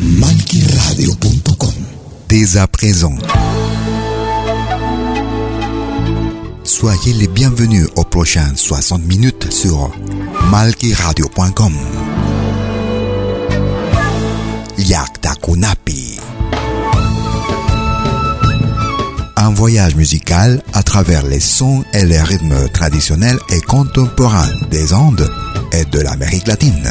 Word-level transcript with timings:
Malquiradio.com 0.00 1.70
Dès 2.28 2.56
à 2.56 2.66
présent. 2.66 3.14
Soyez 6.64 7.12
les 7.12 7.28
bienvenus 7.28 7.86
aux 7.96 8.04
prochaines 8.04 8.56
60 8.56 9.04
minutes 9.04 9.52
sur 9.52 9.90
malquiradio.com. 10.50 11.74
Yakta 14.78 15.34
Kunapi. 15.42 16.18
Un 19.36 19.50
voyage 19.50 19.94
musical 19.96 20.62
à 20.72 20.82
travers 20.82 21.26
les 21.26 21.40
sons 21.40 21.84
et 21.92 22.04
les 22.04 22.20
rythmes 22.20 22.68
traditionnels 22.72 23.38
et 23.50 23.60
contemporains 23.60 24.50
des 24.70 24.94
Andes 24.94 25.30
et 25.72 25.84
de 25.84 26.00
l'Amérique 26.00 26.46
latine. 26.46 26.90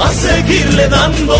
A 0.00 0.08
seguirle 0.12 0.88
dando 0.88 1.36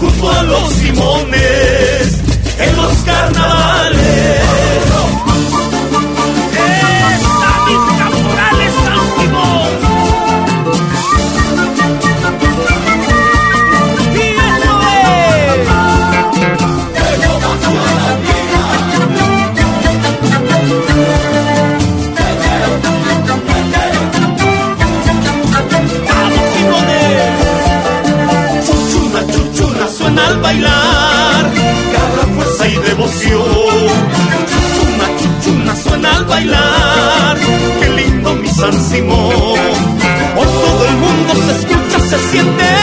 junto 0.00 0.30
a 0.30 0.42
los 0.44 0.82
limones 0.82 2.20
en 2.58 2.76
los 2.76 2.92
carnavales. 3.04 4.91
Siente. 42.42 42.81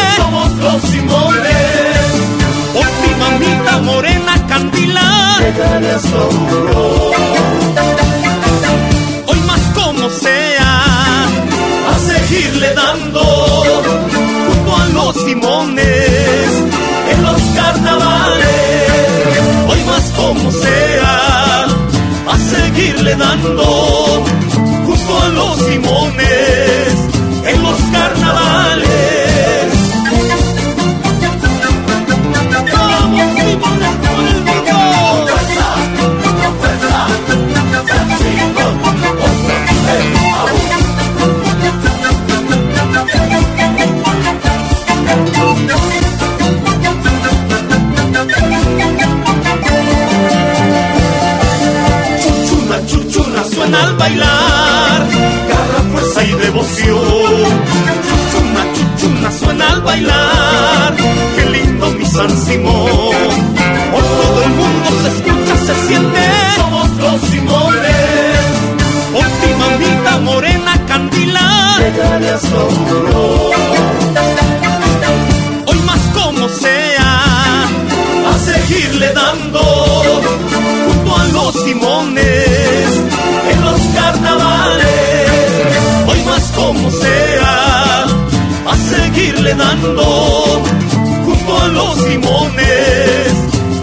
Los 91.89 91.97
Simones 92.05 93.33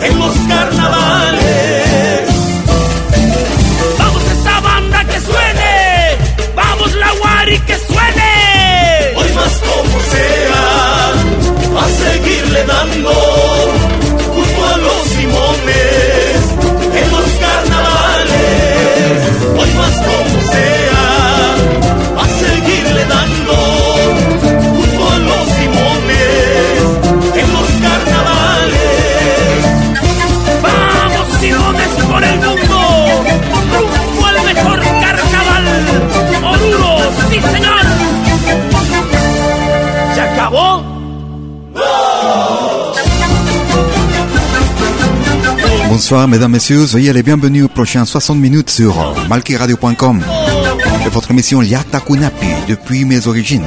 en 0.02 0.18
los 0.18 0.34
carnavales. 0.48 2.28
Vamos 3.98 4.22
esa 4.24 4.60
banda 4.60 5.04
que 5.04 5.20
suene, 5.20 6.16
vamos 6.54 6.94
la 6.94 7.12
Wari 7.14 7.58
que 7.60 7.76
suene. 7.78 8.32
Hoy 9.16 9.32
más 9.34 9.54
como 9.68 10.00
sea, 10.12 11.12
a 11.82 11.88
seguirle 12.04 12.64
dando 12.64 13.25
Bonsoir 45.96 46.28
mesdames, 46.28 46.52
messieurs, 46.52 46.86
soyez 46.86 47.10
les 47.10 47.22
bienvenus 47.22 47.64
aux 47.64 47.68
prochains 47.68 48.04
60 48.04 48.36
minutes 48.36 48.68
sur 48.68 49.14
malquiradio.com 49.30 50.20
de 51.06 51.08
votre 51.08 51.30
émission 51.30 51.62
Yakta 51.62 52.00
Kunapi 52.00 52.48
depuis 52.68 53.06
mes 53.06 53.26
origines. 53.26 53.64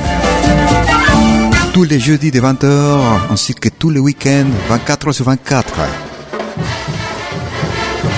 Tous 1.73 1.85
les 1.85 1.99
jeudis 1.99 2.29
de 2.29 2.39
20h 2.39 2.99
ainsi 3.31 3.55
que 3.55 3.69
tous 3.69 3.89
les 3.89 3.99
week-ends 3.99 4.45
24 4.69 5.11
sur 5.11 5.25
24. 5.25 5.73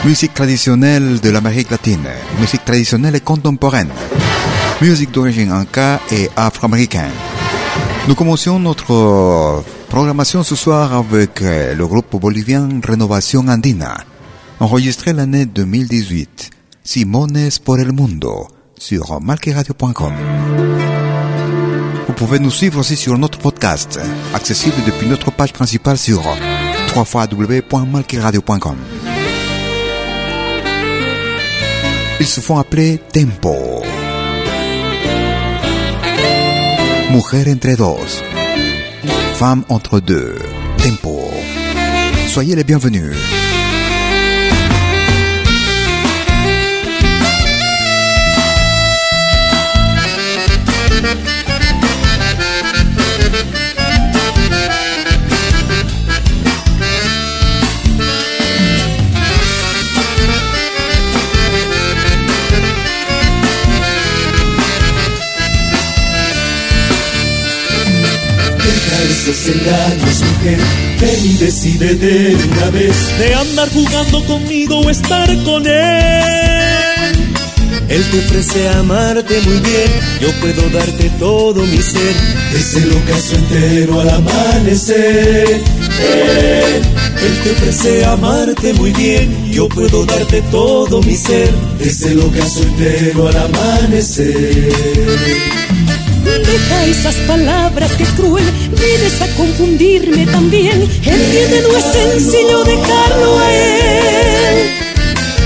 Musique 0.04 0.34
traditionnelle 0.34 1.22
de 1.22 1.30
l'Amérique 1.30 1.72
latine, 1.72 2.10
musique 2.38 2.66
traditionnelle 2.66 3.16
et 3.16 3.22
contemporaine, 3.22 3.92
musique 4.82 5.12
d'origine 5.12 5.54
inca 5.54 6.02
et 6.12 6.30
afro-américaine. 6.36 7.14
Nous 8.10 8.16
commencions 8.16 8.60
notre 8.60 9.64
Programmation 9.92 10.42
ce 10.42 10.56
soir 10.56 10.94
avec 10.94 11.42
euh, 11.42 11.76
le 11.76 11.86
groupe 11.86 12.16
bolivien 12.16 12.70
Rénovation 12.82 13.42
Andina, 13.50 13.98
enregistré 14.62 15.12
l'année 15.12 15.46
2018, 15.46 16.50
Simones 16.82 17.50
por 17.66 17.78
el 17.78 17.92
Mundo, 17.92 18.48
sur 18.78 19.20
malqueradio.com. 19.20 20.14
Vous 22.08 22.14
pouvez 22.14 22.40
nous 22.40 22.52
suivre 22.52 22.80
aussi 22.80 22.96
sur 22.96 23.18
notre 23.18 23.38
podcast, 23.40 24.00
accessible 24.34 24.78
depuis 24.86 25.08
notre 25.08 25.30
page 25.30 25.52
principale 25.52 25.98
sur 25.98 26.24
www.malqueradio.com. 26.96 28.78
Ils 32.22 32.28
se 32.28 32.40
font 32.40 32.58
appeler 32.58 33.02
Tempo. 33.12 33.84
Mujer 37.12 37.52
entre 37.52 37.76
dos. 37.76 38.31
Femme 39.42 39.64
entre 39.70 40.00
deux. 40.00 40.36
Tempo. 40.78 41.32
Soyez 42.28 42.56
les 42.56 42.64
bienvenus. 42.64 43.12
Engaños, 69.72 70.22
mujer. 70.22 70.60
Ven 71.00 71.26
y 71.26 71.34
decide 71.38 71.96
de 71.96 72.36
una 72.36 72.70
vez 72.72 73.18
de 73.18 73.34
andar 73.34 73.70
jugando 73.70 74.24
conmigo 74.26 74.80
o 74.80 74.90
estar 74.90 75.28
con 75.44 75.66
él. 75.66 77.32
Él 77.90 78.04
te 78.10 78.20
ofrece 78.20 78.70
amarte 78.70 79.42
muy 79.42 79.60
bien, 79.60 79.92
yo 80.22 80.32
puedo 80.40 80.70
darte 80.70 81.10
todo 81.20 81.62
mi 81.66 81.82
ser. 81.82 82.16
Desde 82.54 82.84
el 82.84 82.92
ocaso 82.94 83.36
entero 83.36 84.00
al 84.00 84.10
amanecer. 84.10 85.62
Él 87.22 87.40
te 87.44 87.52
ofrece 87.52 88.06
amarte 88.06 88.74
muy 88.74 88.92
bien, 88.92 89.52
yo 89.52 89.68
puedo 89.68 90.06
darte 90.06 90.42
todo 90.44 91.02
mi 91.02 91.16
ser. 91.16 91.52
Desde 91.80 92.12
el 92.12 92.22
ocaso 92.22 92.64
entero 92.64 93.28
al 93.28 93.38
amanecer. 93.38 94.72
Deja 96.24 96.86
esas 96.86 97.16
palabras 97.28 97.92
que 97.94 98.04
es 98.04 98.10
cruel, 98.10 98.44
vienes 98.78 99.22
a 99.22 99.28
confundirme 99.36 100.26
también. 100.28 100.82
Entiende, 100.82 101.64
no 101.68 101.78
es 101.78 101.86
sencillo 101.86 102.64
dejarlo 102.64 103.40
a 103.40 103.54
él. 103.54 104.02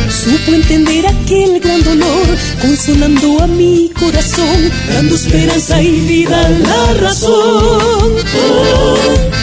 Supo 0.09 0.53
entender 0.53 1.05
aquel 1.07 1.59
gran 1.59 1.83
dolor, 1.83 2.27
consolando 2.61 3.41
a 3.41 3.47
mi 3.47 3.91
corazón, 3.97 4.71
dando 4.93 5.15
esperanza 5.15 5.81
y 5.81 5.91
vida 5.91 6.45
a 6.45 6.49
la 6.49 6.93
razón. 6.95 8.15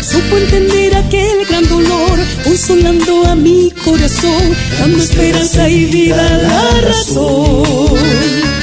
Supo 0.03 0.37
entender 0.37 0.97
aquel 0.97 1.47
gran 1.49 1.69
dolor, 1.69 2.19
consolando 2.43 3.27
a 3.27 3.35
mi 3.37 3.71
corazón, 3.85 4.57
dando 4.79 5.03
esperanza 5.03 5.69
y 5.69 5.85
vida 5.87 6.27
a 6.27 6.39
la 6.39 6.81
razón. 6.89 8.62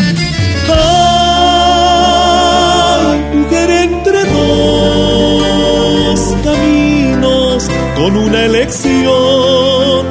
Con 8.09 8.17
una 8.17 8.45
elección. 8.45 10.05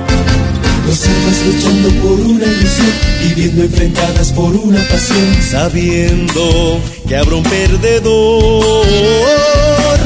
Dos 0.87 1.07
almas 1.07 1.47
luchando 1.47 1.89
por 2.01 2.21
una 2.21 2.45
ilusión, 2.45 2.93
viviendo 3.29 3.63
enfrentadas 3.65 4.33
por 4.33 4.55
una 4.55 4.81
pasión, 4.89 5.43
sabiendo 5.43 6.81
que 7.07 7.17
habrá 7.17 7.35
un 7.37 7.43
perdedor. 7.43 8.73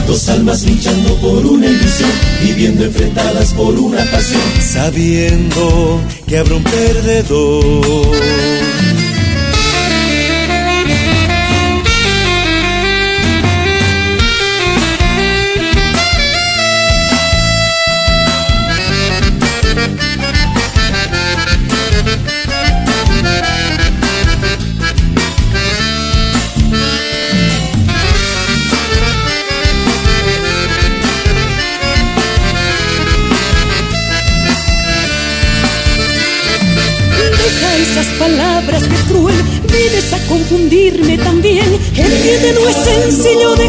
Dos 0.06 0.28
almas 0.28 0.64
luchando 0.64 1.14
por 1.16 1.46
una 1.46 1.66
ilusión, 1.66 2.10
viviendo 2.42 2.84
enfrentadas 2.84 3.52
por 3.52 3.74
una 3.78 4.04
pasión, 4.10 4.42
sabiendo 4.60 6.00
que 6.26 6.38
habrá 6.38 6.56
un 6.56 6.64
perdedor. 6.64 7.62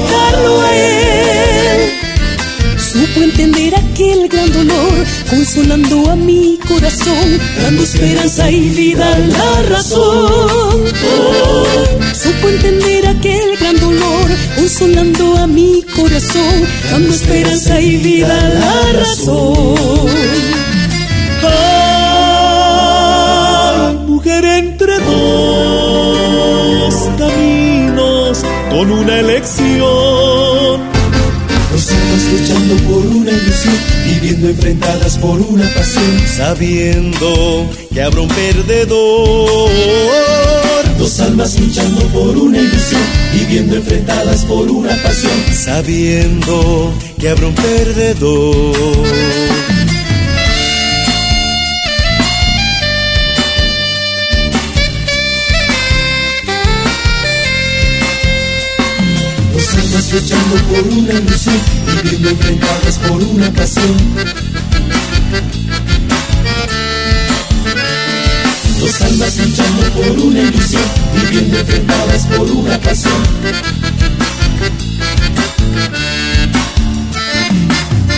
Dejarlo 0.03 0.61
a 0.61 0.75
él. 0.75 1.91
Supo 2.77 3.21
entender 3.21 3.75
aquel 3.75 4.27
gran 4.29 4.51
dolor, 4.51 5.05
consolando 5.29 6.09
a 6.11 6.15
mi 6.15 6.59
corazón, 6.67 7.39
dando 7.61 7.83
esperanza 7.83 8.51
y 8.51 8.69
vida 8.69 9.15
a 9.15 9.19
la 9.19 9.61
razón. 9.69 10.83
Supo 12.13 12.49
entender 12.49 13.07
aquel 13.07 13.57
gran 13.59 13.79
dolor, 13.79 14.27
consolando 14.55 15.37
a 15.37 15.47
mi 15.47 15.83
corazón, 15.95 16.67
dando 16.91 17.13
esperanza 17.13 17.79
y 17.81 17.97
vida 17.97 18.37
a 18.45 18.49
la 18.49 18.93
razón. 18.99 20.13
mujer 24.23 24.45
entre 24.45 24.99
dos 24.99 25.33
caminos 27.17 28.43
con 28.69 28.91
una 28.91 29.19
elección. 29.19 29.42
Viviendo 34.23 34.47
enfrentadas 34.47 35.17
por 35.17 35.41
una 35.41 35.67
pasión, 35.73 36.19
sabiendo 36.33 37.69
que 37.93 38.01
habrá 38.01 38.21
un 38.21 38.29
perdedor. 38.29 39.69
Dos 40.97 41.19
almas 41.19 41.59
luchando 41.59 42.07
por 42.07 42.37
una 42.37 42.57
ilusión, 42.57 43.01
viviendo 43.33 43.75
enfrentadas 43.75 44.45
por 44.45 44.71
una 44.71 44.95
pasión, 45.03 45.33
sabiendo 45.51 46.93
que 47.19 47.29
habrá 47.29 47.47
un 47.47 47.55
perdedor. 47.55 49.03
luchando 60.13 60.55
por 60.69 60.93
una 60.93 61.13
ilusión, 61.13 61.59
viviendo 62.03 62.29
enfrentadas 62.29 62.97
por 62.99 63.23
una 63.23 63.49
pasión. 63.51 63.95
Dos 68.79 69.01
almas 69.01 69.37
luchando 69.37 69.83
por 69.91 70.19
una 70.25 70.39
ilusión, 70.41 70.83
viviendo 71.15 71.59
enfrentadas 71.59 72.25
por 72.27 72.51
una 72.51 72.77
pasión. 72.79 73.23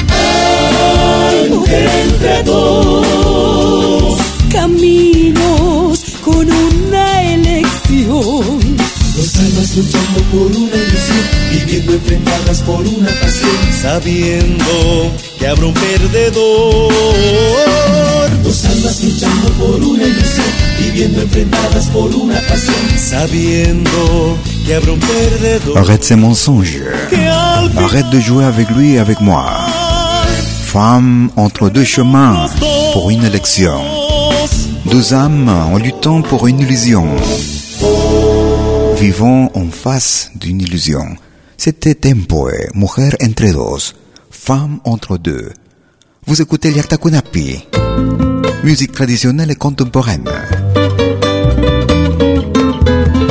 Ay, 0.10 1.50
mujer 1.50 1.90
entre 2.10 2.44
dos 2.44 4.18
caminos 4.52 6.04
con 6.24 6.52
una 6.52 7.34
elección. 7.34 7.55
Enfrentadas 11.96 12.62
por 12.62 12.86
una 12.86 13.10
pasión, 13.22 13.58
sabiendo 13.82 15.12
que 15.40 15.48
habrá 15.48 15.66
un 15.66 15.74
perdedor. 15.74 16.94
Dos 18.44 18.66
almas 18.66 19.04
luchando 19.04 19.50
por 19.54 19.82
una 19.82 20.04
ilusión, 20.04 20.46
viviendo 20.80 21.22
enfrentadas 21.22 21.86
por 21.88 22.14
una 22.16 22.40
pasión, 22.42 22.76
sabiendo 22.98 24.38
que 24.66 24.76
habrá 24.76 24.92
un 24.92 25.00
perdedor. 25.00 25.78
Arrête 25.78 26.04
ces 26.04 26.18
mensonges. 26.18 26.84
Arrête 27.78 28.10
de 28.10 28.20
jouer 28.20 28.46
avec 28.46 28.70
lui 28.72 28.96
et 28.96 29.00
avec 29.00 29.20
moi. 29.22 29.46
Femme 30.66 31.30
entre 31.38 31.70
deux 31.70 31.86
chemins 31.86 32.48
pour 32.94 33.10
une 33.10 33.24
élection. 33.24 33.82
Deux 34.86 35.14
âmes 35.14 35.50
en 35.50 35.78
luttant 35.78 36.22
pour 36.22 36.48
une 36.48 36.60
illusion. 36.60 37.08
Vivons 39.00 39.50
en 39.54 39.70
face 39.72 40.32
d'une 40.36 40.62
illusion. 40.62 41.18
C'était 41.58 41.96
Tempo, 41.96 42.50
mujer 42.74 43.12
entre 43.22 43.52
dos. 43.52 43.78
Femme 44.30 44.80
entre 44.84 45.18
deux. 45.18 45.52
Vous 46.28 46.42
écoutez 46.42 46.72
Liakta 46.72 46.98
Kunapi, 46.98 47.66
musique 48.64 48.92
traditionnelle 48.92 49.52
et 49.52 49.56
contemporaine. 49.56 50.30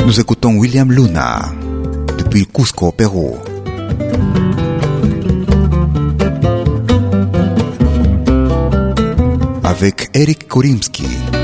Nous 0.05 0.19
écoutons 0.19 0.57
William 0.57 0.91
Luna 0.91 1.51
depuis 2.17 2.45
Cusco, 2.45 2.91
Pérou. 2.91 3.37
Avec 9.63 10.09
Eric 10.13 10.47
Korimsky. 10.47 11.34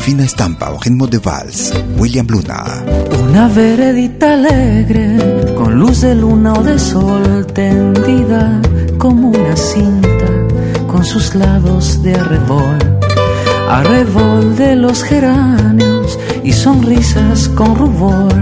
Fina 0.00 0.24
estampa 0.24 0.70
o 0.70 0.78
ritmo 0.78 1.06
de 1.06 1.18
vals. 1.18 1.72
William 1.98 2.26
Luna. 2.26 2.64
Una 3.22 3.48
veredita 3.48 4.32
alegre, 4.32 5.54
con 5.54 5.78
luz 5.78 6.00
de 6.00 6.14
luna 6.14 6.54
o 6.54 6.62
de 6.62 6.78
sol 6.78 7.46
tendida 7.52 8.60
como 8.98 9.28
una 9.28 9.54
cinta, 9.56 10.30
con 10.86 11.04
sus 11.04 11.34
lados 11.34 12.02
de 12.02 12.14
arrebol. 12.14 12.78
Arrebol 13.68 14.56
de 14.56 14.74
los 14.74 15.02
geranios 15.02 16.18
y 16.42 16.52
sonrisas 16.52 17.48
con 17.50 17.76
rubor. 17.76 18.34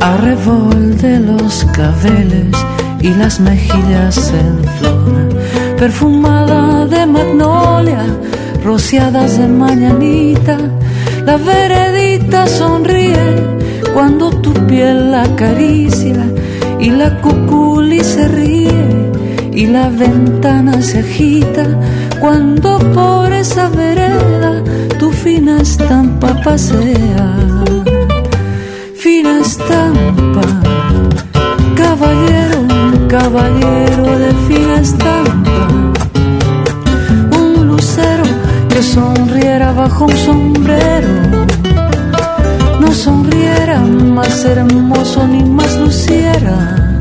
Arrebol 0.00 0.96
de 0.98 1.18
los 1.18 1.64
claveles 1.72 2.54
y 3.00 3.08
las 3.14 3.40
mejillas 3.40 4.32
en 4.32 4.64
flor. 4.78 5.28
Perfumada 5.78 6.86
de 6.86 7.06
magnolia, 7.06 8.04
rociadas 8.64 9.38
de 9.38 9.46
mañanita 9.48 10.58
la 11.24 11.36
veredita 11.36 12.46
sonríe 12.46 13.58
cuando 13.94 14.30
tu 14.30 14.52
piel 14.66 15.10
la 15.10 15.22
acaricia 15.22 16.24
y 16.78 16.90
la 16.90 17.20
cuculi 17.20 18.00
se 18.00 18.28
ríe 18.28 19.10
y 19.52 19.66
la 19.66 19.88
ventana 19.88 20.80
se 20.80 21.00
agita 21.00 21.66
cuando 22.20 22.78
por 22.94 23.32
esa 23.32 23.68
vereda 23.68 24.62
tu 24.98 25.10
fina 25.10 25.60
estampa 25.60 26.34
pasea. 26.44 27.34
Fina 28.94 29.40
estampa, 29.40 30.46
caballero, 31.74 32.60
caballero 33.08 34.18
de 34.18 34.32
fina 34.46 34.80
estampa, 34.80 35.49
bajo 39.72 40.06
un 40.06 40.16
sombrero, 40.16 41.08
no 42.80 42.92
sonriera 42.92 43.80
más 43.80 44.44
hermoso 44.44 45.26
ni 45.26 45.44
más 45.44 45.76
luciera. 45.76 46.96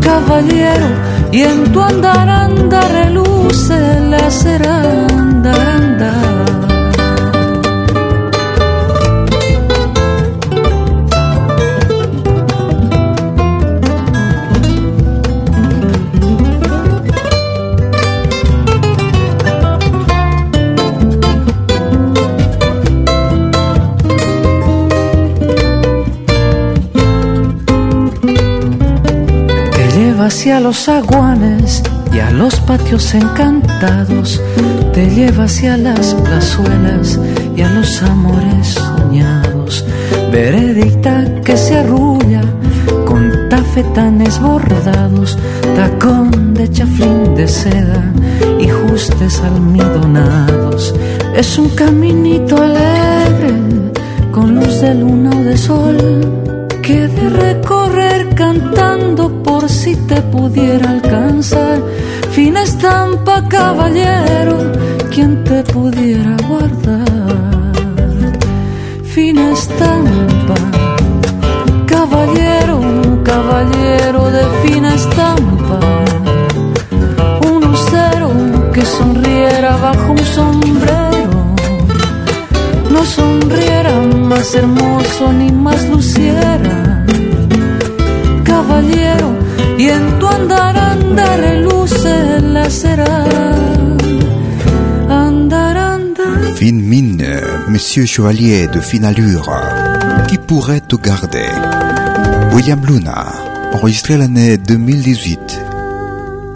Caballero, 0.00 0.86
y 1.32 1.42
en 1.42 1.72
tu 1.72 1.80
andar 1.82 2.28
anda 2.28 2.80
reluce 2.88 4.00
la 4.08 4.30
seranda. 4.30 6.25
Hacia 30.46 30.60
los 30.60 30.88
aguanes 30.88 31.82
y 32.12 32.20
a 32.20 32.30
los 32.30 32.60
patios 32.60 33.14
encantados, 33.14 34.40
te 34.92 35.10
lleva 35.10 35.42
hacia 35.42 35.76
las 35.76 36.14
plazuelas 36.14 37.18
y 37.56 37.62
a 37.62 37.70
los 37.70 38.00
amores 38.04 38.68
soñados. 38.68 39.84
Veredicta 40.30 41.24
que 41.44 41.56
se 41.56 41.78
arrulla 41.78 42.42
con 43.04 43.48
tafetanes 43.48 44.40
bordados, 44.40 45.36
tacón 45.74 46.54
de 46.54 46.70
chaflín 46.70 47.34
de 47.34 47.48
seda 47.48 48.12
y 48.60 48.68
justes 48.68 49.40
almidonados. 49.40 50.94
Es 51.34 51.58
un 51.58 51.70
caminito 51.70 52.56
alegre 52.56 53.52
con 54.30 54.54
luz 54.54 54.80
de 54.80 54.94
luna 54.94 55.30
o 55.30 55.42
de 55.42 55.56
sol 55.56 55.96
que 56.82 57.08
de 57.08 57.30
recorrer 57.30 58.32
cantando 58.36 59.42
por 59.58 59.70
si 59.70 59.96
te 60.10 60.20
pudiera 60.34 60.90
alcanzar. 60.90 61.78
Fina 62.32 62.62
estampa, 62.62 63.36
caballero, 63.48 64.56
quien 65.12 65.32
te 65.44 65.62
pudiera 65.74 66.36
guardar. 66.48 67.72
Fina 69.14 69.44
estampa, 69.52 70.58
caballero, 71.86 72.76
caballero 73.24 74.20
de 74.36 74.44
fina 74.62 74.94
estampa. 74.94 75.80
Un 77.48 77.56
lucero 77.66 78.28
que 78.74 78.84
sonriera 78.84 79.70
bajo 79.78 80.12
un 80.12 80.24
sombrero 80.38 81.30
no 82.90 83.02
sonriera 83.04 83.92
más 84.30 84.54
hermoso 84.54 85.32
ni 85.32 85.50
más 85.50 85.88
luciera. 85.88 86.76
Caballero, 88.44 89.28
y 89.78 89.90
en 89.90 90.18
tu 90.18 90.26
andar 90.26 90.76
andar 90.76 91.38
reluce 91.38 92.40
la 92.40 92.70
cera. 92.70 93.24
Andar 95.08 95.76
andar. 95.76 96.54
Fine 96.56 96.82
mine, 96.82 97.40
monsieur 97.68 98.06
chevalier 98.06 98.68
de 98.68 98.80
fine 98.80 99.04
allure, 99.04 99.50
qui 100.28 100.38
pourrait 100.38 100.80
te 100.80 100.96
garder 100.96 101.48
William 102.54 102.84
Luna, 102.86 103.26
enregistré 103.74 104.16
l'année 104.16 104.56
2018. 104.56 105.60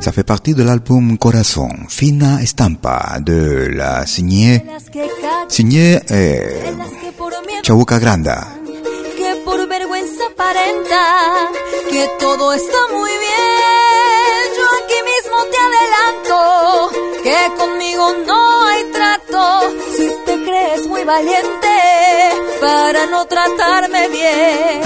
Ça 0.00 0.12
fait 0.12 0.24
partie 0.24 0.54
de 0.54 0.62
l'album 0.62 1.18
Corazon, 1.18 1.68
Fina 1.88 2.40
Estampa, 2.40 3.18
de 3.20 3.68
la 3.70 4.06
signée, 4.06 4.64
signée 5.48 5.98
eh, 6.08 6.40
Chabuca 7.62 7.98
Granda. 7.98 8.59
Que 11.90 12.08
todo 12.18 12.54
está 12.54 12.78
muy 12.92 13.10
bien. 13.10 14.42
Yo 14.56 14.64
aquí 14.82 14.94
mismo 15.12 15.36
te 15.50 15.58
adelanto 15.68 16.90
que 17.22 17.52
conmigo 17.58 18.12
no 18.26 18.66
hay 18.66 18.84
trato. 18.84 19.70
Si 19.94 20.10
te 20.24 20.42
crees 20.42 20.86
muy 20.86 21.04
valiente 21.04 21.68
para 22.58 23.04
no 23.06 23.26
tratarme 23.26 24.08
bien, 24.08 24.80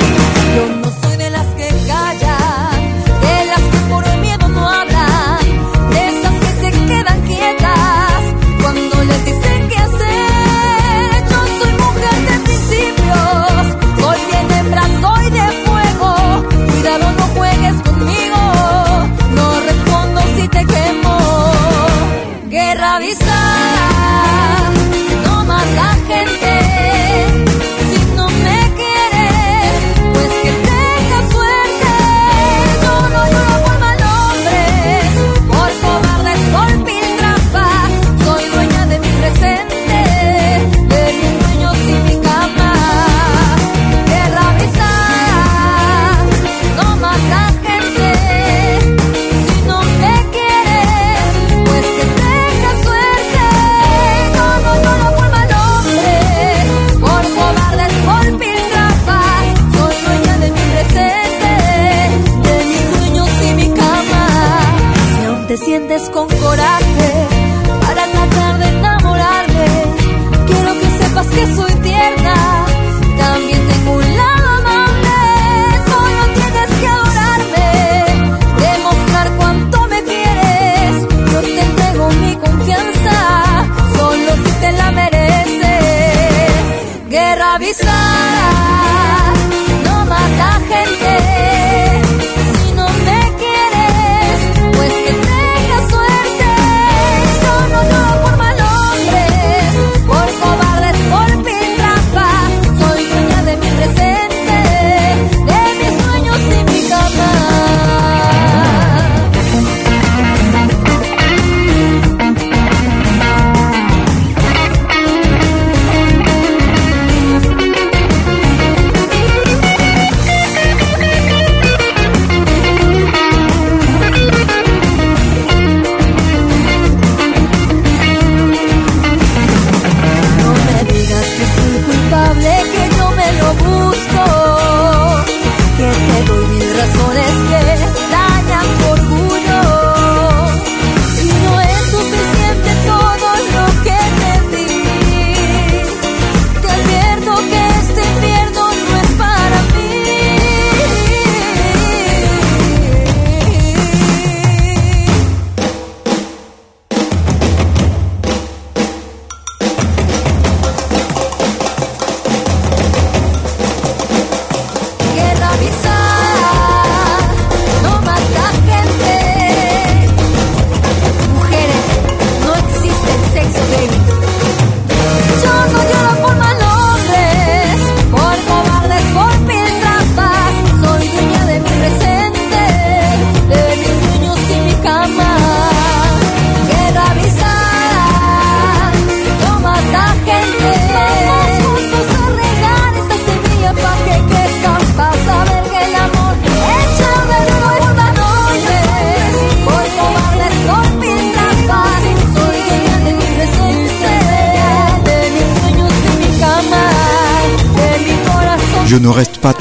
Je 208.94 209.00
ne 209.00 209.08
reste 209.08 209.38
pas 209.38 209.52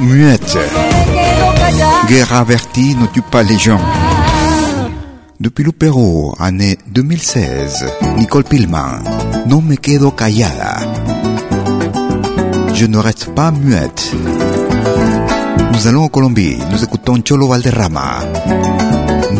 muette. 0.00 0.58
Guerre 2.08 2.34
avertie 2.34 2.94
ne 2.94 3.06
tue 3.06 3.22
pas 3.22 3.42
les 3.42 3.56
gens. 3.56 3.80
Depuis 5.40 5.64
le 5.64 5.72
Pérou, 5.72 6.34
année 6.38 6.76
2016, 6.88 7.86
Nicole 8.18 8.44
Pilman, 8.44 9.02
No 9.46 9.62
me 9.62 9.76
quedo 9.76 10.10
callada. 10.10 10.76
Je 12.74 12.84
ne 12.84 12.98
reste 12.98 13.34
pas 13.34 13.50
muette. 13.50 14.12
Nous 15.72 15.86
allons 15.86 16.02
en 16.02 16.08
Colombie, 16.08 16.58
nous 16.70 16.84
écoutons 16.84 17.22
Cholo 17.26 17.48
Valderrama, 17.48 18.18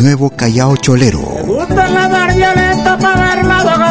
Nuevo 0.00 0.30
Callao 0.30 0.76
Cholero. 0.76 1.51
Para 1.74 2.12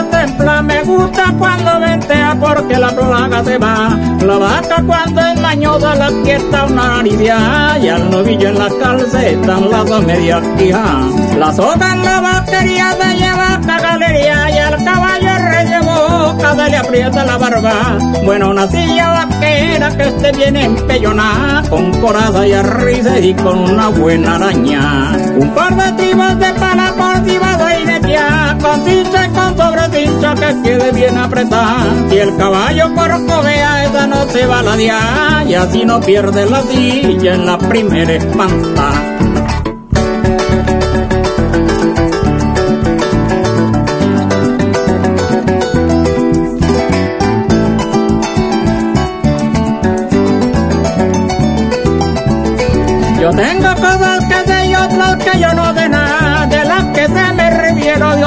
templa. 0.09 0.61
Me 0.61 0.83
gusta 0.83 1.33
cuando 1.37 1.79
ventea 1.79 2.37
porque 2.39 2.77
la 2.77 2.89
plaga 2.89 3.43
se 3.43 3.57
va. 3.57 3.97
La 4.21 4.37
vaca 4.37 4.83
cuando 4.85 5.21
es 5.21 5.41
mañosa 5.41 5.95
la 5.95 6.09
quieta 6.23 6.65
una 6.65 7.03
lidia. 7.03 7.77
Y 7.81 7.89
al 7.89 8.11
novillo 8.11 8.49
en 8.49 8.59
la 8.59 8.69
calceta 8.79 9.59
las 9.59 9.85
dos 9.85 10.05
medias 10.05 10.43
quijas. 10.57 11.35
La 11.37 11.51
soga 11.53 11.93
en 11.93 12.03
la 12.03 12.21
batería 12.21 12.95
de 12.95 13.15
lleva 13.15 13.59
galería. 13.81 14.51
Y 14.51 14.57
al 14.57 14.83
caballo 14.83 15.29
rellevó 15.49 16.37
cada 16.39 16.69
le 16.69 16.77
aprieta 16.77 17.25
la 17.25 17.37
barba. 17.37 17.97
Bueno, 18.25 18.51
una 18.51 18.67
silla 18.67 19.09
vaquera 19.09 19.97
que 19.97 20.07
esté 20.07 20.31
bien 20.33 20.57
empellonada. 20.57 21.63
Con 21.69 21.91
coraza 22.01 22.45
y 22.45 22.61
risa 22.61 23.19
y 23.19 23.33
con 23.33 23.59
una 23.59 23.87
buena 23.89 24.35
araña. 24.35 25.13
Un 25.35 25.49
par 25.55 25.75
de 25.75 26.03
tribas 26.03 26.39
de 26.39 26.53
pala 26.53 26.93
por 26.97 27.23
que 30.05 30.61
quede 30.63 30.91
bien 30.91 31.17
apretada. 31.17 31.85
Y 32.11 32.17
el 32.17 32.35
caballo 32.37 32.93
corcovea, 32.93 33.85
esa 33.85 34.07
no 34.07 34.27
se 34.29 34.45
va 34.45 34.59
a 34.59 34.63
la 34.63 34.75
dia, 34.75 35.43
y 35.47 35.53
así 35.53 35.85
no 35.85 35.99
pierde 35.99 36.49
la 36.49 36.61
silla 36.63 37.35
en 37.35 37.45
la 37.45 37.57
primera 37.57 38.13
espanta. 38.13 39.30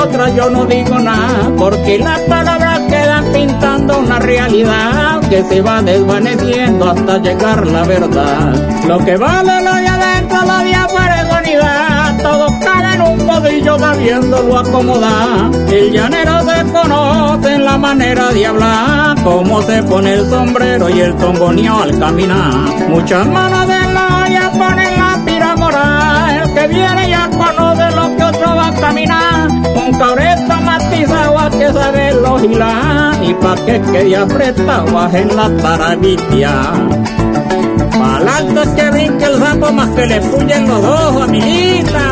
Otras 0.05 0.35
yo 0.35 0.51
no 0.51 0.67
digo 0.67 0.99
nada, 0.99 1.51
porque 1.57 1.99
las 1.99 2.21
palabras 2.21 2.81
quedan 2.89 3.25
pintando 3.33 3.99
una 3.99 4.19
realidad 4.19 5.21
que 5.29 5.43
se 5.45 5.61
va 5.63 5.83
desvaneciendo 5.83 6.91
hasta 6.91 7.19
llegar 7.19 7.67
la 7.67 7.85
verdad. 7.85 8.55
Lo 8.87 8.99
que 8.99 9.17
vale 9.17 9.63
lo 9.63 9.75
de 9.75 9.89
adentro, 9.89 10.39
lo 10.43 10.59
de 10.59 10.75
afuera 10.75 11.23
es 11.23 11.29
vanidad, 11.29 12.23
todo 12.23 12.47
cabe 12.61 12.95
en 12.95 13.03
un 13.03 13.19
podillo 13.27 13.79
sabiéndolo 13.79 14.59
acomodar. 14.59 15.51
El 15.73 15.93
llanero 15.93 16.41
se 16.43 16.73
conoce 16.73 17.55
en 17.55 17.65
la 17.65 17.79
manera 17.79 18.29
de 18.29 18.47
hablar, 18.47 19.17
cómo 19.25 19.63
se 19.63 19.83
pone 19.85 20.13
el 20.13 20.29
sombrero 20.29 20.89
y 20.91 21.01
el 21.01 21.15
tomboneo 21.17 21.83
al 21.83 21.99
caminar. 21.99 22.89
Muchas 22.89 23.27
manos 23.27 23.67
de 23.67 23.81
la 23.95 24.25
olla 24.25 24.51
ponen 24.53 24.99
la 24.99 25.25
pira 25.25 25.57
moral, 25.57 26.43
el 26.43 26.55
que 26.55 26.67
viene 26.69 27.09
ya 27.09 27.29
conoce 27.31 27.91
lo 27.97 28.17
que 28.17 28.24
otro 28.45 28.57
va 28.57 28.69
a 28.69 28.75
caminar. 28.75 29.49
Un 29.51 29.99
cabreto 29.99 30.55
matizado 30.63 31.39
a 31.39 31.51
que 31.51 31.73
saberlo 31.73 32.39
gilar, 32.39 33.23
y 33.23 33.35
pa' 33.35 33.57
que 33.57 33.81
quede 33.81 34.17
apretado 34.17 35.11
en 35.13 35.37
la 35.37 35.49
taravilla. 35.63 36.73
Pa'lante 37.99 38.63
que 38.77 38.91
brinque 38.91 39.25
el 39.25 39.39
sapo 39.39 39.73
más 39.73 39.89
que 39.91 40.07
le 40.07 40.21
puyen 40.21 40.69
los 40.69 40.85
ojos, 40.85 41.25
amiguita. 41.25 42.05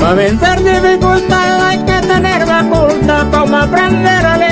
Para 0.00 0.14
vencer 0.14 0.58
dificultades 0.62 1.62
hay 1.62 1.78
que 1.78 2.06
tener 2.06 2.46
facultad 2.46 3.26
como 3.30 3.56
aprender 3.56 4.26
a 4.26 4.36
leer, 4.36 4.51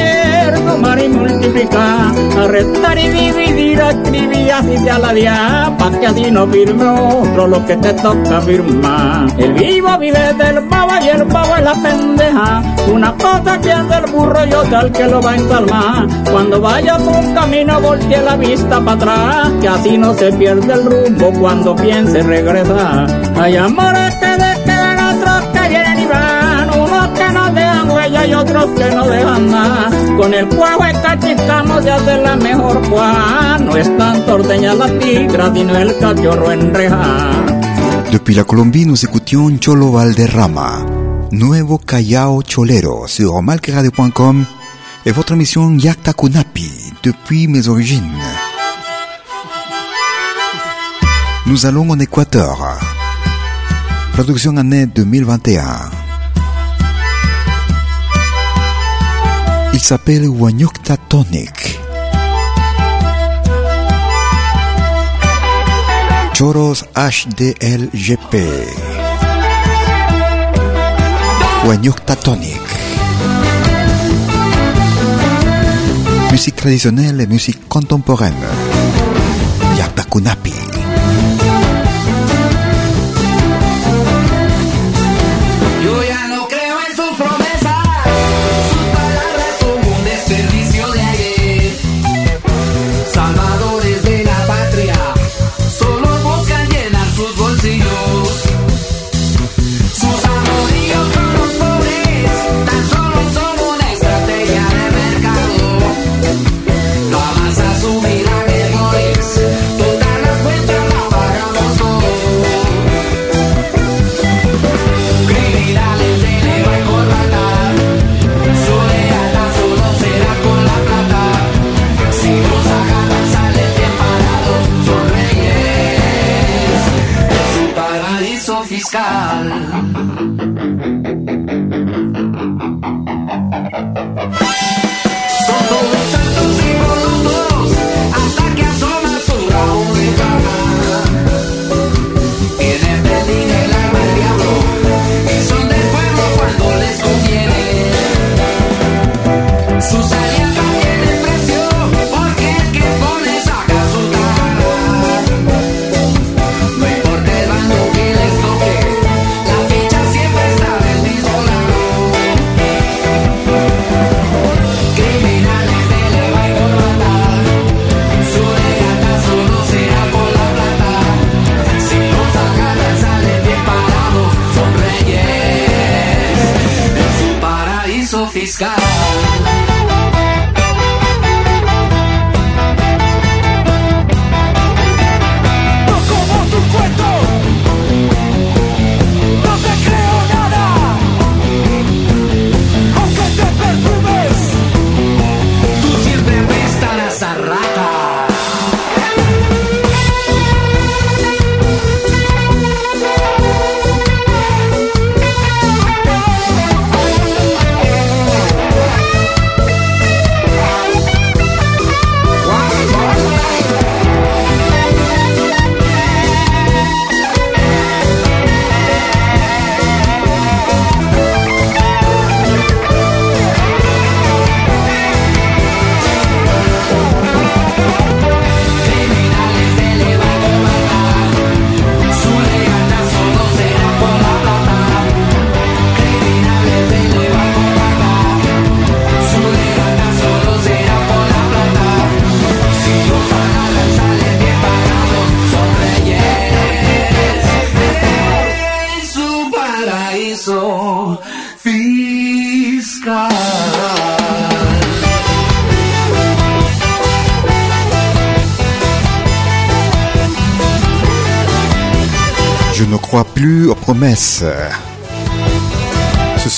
sumar 0.56 0.98
y 1.02 1.08
multiplicar, 1.08 2.12
a 2.38 2.46
restar 2.46 2.98
y 2.98 3.08
dividir, 3.08 3.80
escribir 3.80 4.52
así 4.52 4.78
sea 4.78 4.98
la 4.98 5.12
día, 5.12 5.74
pa' 5.78 5.90
que 5.98 6.06
así 6.06 6.30
no 6.30 6.46
firme 6.46 6.84
otro 6.84 7.46
lo 7.46 7.64
que 7.66 7.76
te 7.76 7.92
toca 7.94 8.40
firmar. 8.40 9.26
El 9.38 9.52
vivo 9.54 9.98
vive 9.98 10.32
del 10.34 10.62
pavo 10.68 10.92
y 11.02 11.08
el 11.08 11.26
pavo 11.26 11.56
es 11.56 11.64
la 11.64 11.74
pendeja, 11.74 12.62
una 12.92 13.12
cosa 13.14 13.58
piensa 13.60 13.98
el 13.98 14.10
burro 14.10 14.44
y 14.46 14.52
otra 14.52 14.80
el 14.82 14.92
que 14.92 15.06
lo 15.06 15.20
va 15.22 15.32
a 15.32 15.36
ensalmar. 15.36 16.06
Cuando 16.30 16.60
vayas 16.60 17.02
un 17.02 17.34
camino 17.34 17.80
voltee 17.80 18.22
la 18.22 18.36
vista 18.36 18.80
para 18.80 18.92
atrás, 18.92 19.48
que 19.60 19.68
así 19.68 19.98
no 19.98 20.14
se 20.14 20.32
pierde 20.32 20.72
el 20.72 20.84
rumbo 20.84 21.32
cuando 21.40 21.74
piense 21.76 22.22
regresar. 22.22 23.06
Hay 23.38 23.56
amores 23.56 24.14
que 24.16 24.26
de 24.26 24.64
quedan 24.64 25.16
otros 25.16 25.44
que 25.52 25.68
vienen 25.68 25.98
y 25.98 26.06
van, 26.06 26.30
que 26.30 26.39
dejan 28.20 28.26
huella 28.26 28.26
y 28.26 28.34
otros 28.34 28.66
que 28.78 28.94
no 28.94 29.06
dejan 29.06 29.50
nada. 29.50 29.90
Con 30.16 30.34
el 30.34 30.48
cuajo 30.48 30.84
y 30.88 30.92
cachicamos 31.02 31.84
de 31.84 32.18
la 32.18 32.36
mejor 32.36 32.88
cuá. 32.88 33.58
No 33.60 33.76
es 33.76 33.96
tanto 33.96 34.34
ordeñar 34.34 34.76
la 34.76 34.98
tigra, 34.98 35.52
sino 35.54 35.76
el 35.76 35.98
cachorro 35.98 36.50
enrejar. 36.50 37.60
Depuis 38.10 38.34
la 38.36 38.44
Colombie, 38.44 38.86
nous 38.86 39.04
écoutions 39.04 39.56
Cholo 39.60 39.92
Valderrama, 39.92 40.84
Nuevo 41.30 41.78
Callao 41.78 42.42
Cholero 42.42 43.06
sur 43.06 43.40
malqueradio.com 43.40 44.44
et 45.06 45.12
votre 45.12 45.32
émission 45.34 45.70
Yakta 45.78 46.12
Kunapi, 46.12 46.92
depuis 47.04 47.46
mes 47.46 47.68
origines. 47.68 48.02
Nous 51.46 51.66
allons 51.66 51.88
en 51.90 51.98
Équateur. 52.00 52.78
Production 54.12 54.56
année 54.56 54.86
2021. 54.86 55.99
Il 59.80 59.84
s'appelle 59.84 60.28
Wanyukta 60.28 60.98
Tonic. 61.08 61.80
Choros 66.36 66.84
HDLGP. 66.94 68.36
Wanyukta 71.64 72.14
Tonic. 72.14 72.60
Musique 76.30 76.56
traditionnelle 76.56 77.22
et 77.22 77.26
musique 77.26 77.66
contemporaine. 77.66 78.34
Yakta 79.78 80.02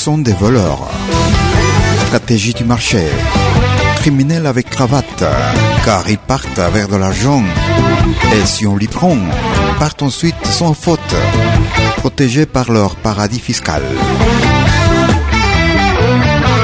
sont 0.02 0.18
des 0.18 0.32
voleurs. 0.32 0.90
Stratégie 2.06 2.54
du 2.54 2.64
marché. 2.64 3.04
Criminels 4.00 4.48
avec 4.48 4.68
cravate, 4.68 5.24
car 5.84 6.02
ils 6.08 6.18
partent 6.18 6.58
vers 6.74 6.88
de 6.88 6.96
l'argent. 6.96 7.44
Et 8.34 8.44
si 8.44 8.66
on 8.66 8.76
l'y 8.76 8.88
prend, 8.88 9.16
partent 9.78 10.02
ensuite 10.02 10.44
sans 10.44 10.74
faute, 10.74 11.14
protégés 11.98 12.46
par 12.46 12.72
leur 12.72 12.96
paradis 12.96 13.38
fiscal. 13.38 13.84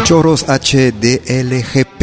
Choros 0.05 0.43
HDLGP. 0.49 2.03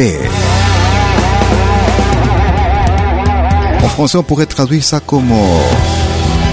En 3.84 3.88
français, 3.88 4.16
on 4.16 4.22
pourrait 4.22 4.46
traduire 4.46 4.82
ça 4.82 5.00
comme 5.00 5.34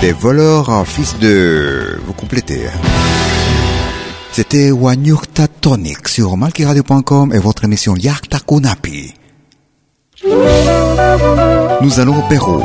des 0.02 0.12
voleurs 0.12 0.86
fils 0.86 1.17
de... 1.19 2.02
Vous 2.06 2.12
complétez. 2.12 2.67
C'était 4.36 4.72
Wanyurta 4.72 5.48
Tonic 5.48 6.08
sur 6.08 6.36
malkiradio.com 6.38 7.34
et 7.36 7.38
votre 7.38 7.65
émission 7.65 7.96
Yakta 7.96 8.39
Kunapi. 8.39 9.13
Nous 11.82 12.00
allons 12.00 12.17
au 12.17 12.22
Pérou. 12.24 12.63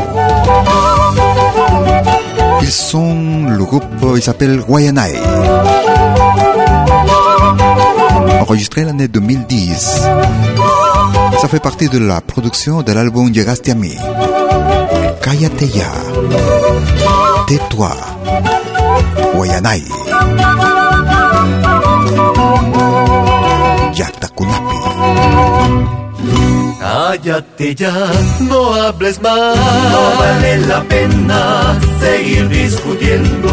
Ils 2.62 2.70
sont 2.70 3.44
le 3.50 3.62
groupe, 3.64 3.84
il 4.16 4.22
s'appelle 4.22 4.60
Guayanay. 4.66 5.12
Enregistré 8.40 8.84
l'année 8.84 9.08
2010. 9.08 10.08
Ça 11.42 11.48
fait 11.48 11.60
partie 11.60 11.90
de 11.90 11.98
la 11.98 12.22
production 12.22 12.80
de 12.80 12.92
l'album 12.92 13.30
Llegaste 13.30 13.68
a 13.68 13.74
mí. 13.74 13.94
Tais-toi. 17.46 17.90
Yatakunapi. 23.94 24.76
Cállate 26.80 27.74
ya, 27.74 27.92
no 28.40 28.74
hables 28.74 29.20
más. 29.20 29.56
No 29.94 30.02
vale 30.18 30.58
la 30.58 30.80
pena 30.82 31.78
seguir 32.00 32.48
discutiendo. 32.48 33.48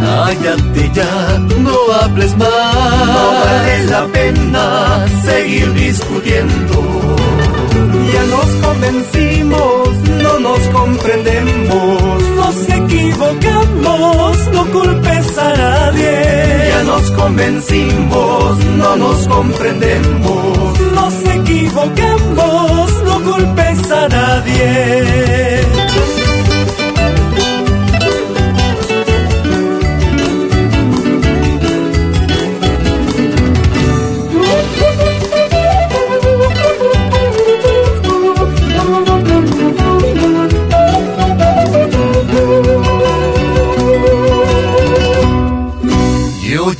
Cállate 0.00 0.90
ya, 0.94 1.38
no 1.58 1.76
hables 2.00 2.36
más. 2.36 3.06
No 3.16 3.24
vale 3.44 3.84
la 3.84 4.06
pena 4.06 5.06
seguir 5.24 5.72
discutiendo. 5.74 6.76
Ya 8.12 8.22
nos 8.34 8.48
convencimos, 8.66 9.88
no 10.22 10.38
nos 10.40 10.60
comprendemos. 10.68 12.27
Nos 13.08 13.16
equivocamos, 13.16 14.48
no 14.52 14.66
culpes 14.66 15.38
a 15.38 15.56
nadie. 15.56 16.68
Ya 16.68 16.82
nos 16.84 17.10
convencimos, 17.12 18.64
no 18.76 18.96
nos 18.96 19.28
comprendemos. 19.28 20.80
Nos 20.94 21.14
equivocamos, 21.34 23.02
no 23.04 23.22
culpes 23.22 23.90
a 23.90 24.08
nadie. 24.08 25.77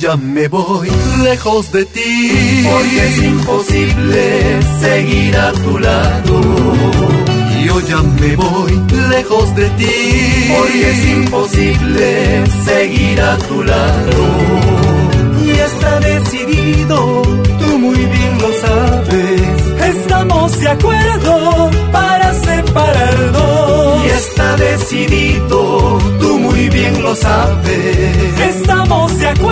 Ya 0.09 0.17
me 0.17 0.47
voy 0.47 0.89
lejos 1.23 1.71
de 1.71 1.85
ti, 1.85 2.65
porque 2.67 2.99
es 3.07 3.17
imposible 3.23 4.23
seguir 4.81 5.37
a 5.37 5.51
tu 5.51 5.77
lado. 5.77 6.41
Yo 7.65 7.79
ya 7.81 8.01
me 8.21 8.35
voy 8.35 8.71
lejos 9.09 9.55
de 9.55 9.69
ti, 9.79 9.97
porque 10.55 10.89
es 10.93 11.05
imposible 11.17 12.43
seguir 12.65 13.21
a 13.21 13.37
tu 13.37 13.63
lado. 13.63 14.23
Y 15.45 15.51
está 15.51 15.99
decidido, 15.99 17.21
tú 17.59 17.77
muy 17.77 18.01
bien 18.15 18.33
lo 18.41 18.51
sabes. 18.65 19.95
Estamos 19.95 20.59
de 20.59 20.69
acuerdo 20.69 21.69
para 21.91 22.33
separarnos. 22.33 24.05
Y 24.05 24.09
está 24.09 24.55
decidido, 24.55 25.99
tú 26.19 26.39
muy 26.39 26.69
bien 26.69 27.03
lo 27.03 27.15
sabes. 27.15 28.39
Estamos 28.53 29.19
de 29.19 29.27
acuerdo 29.27 29.48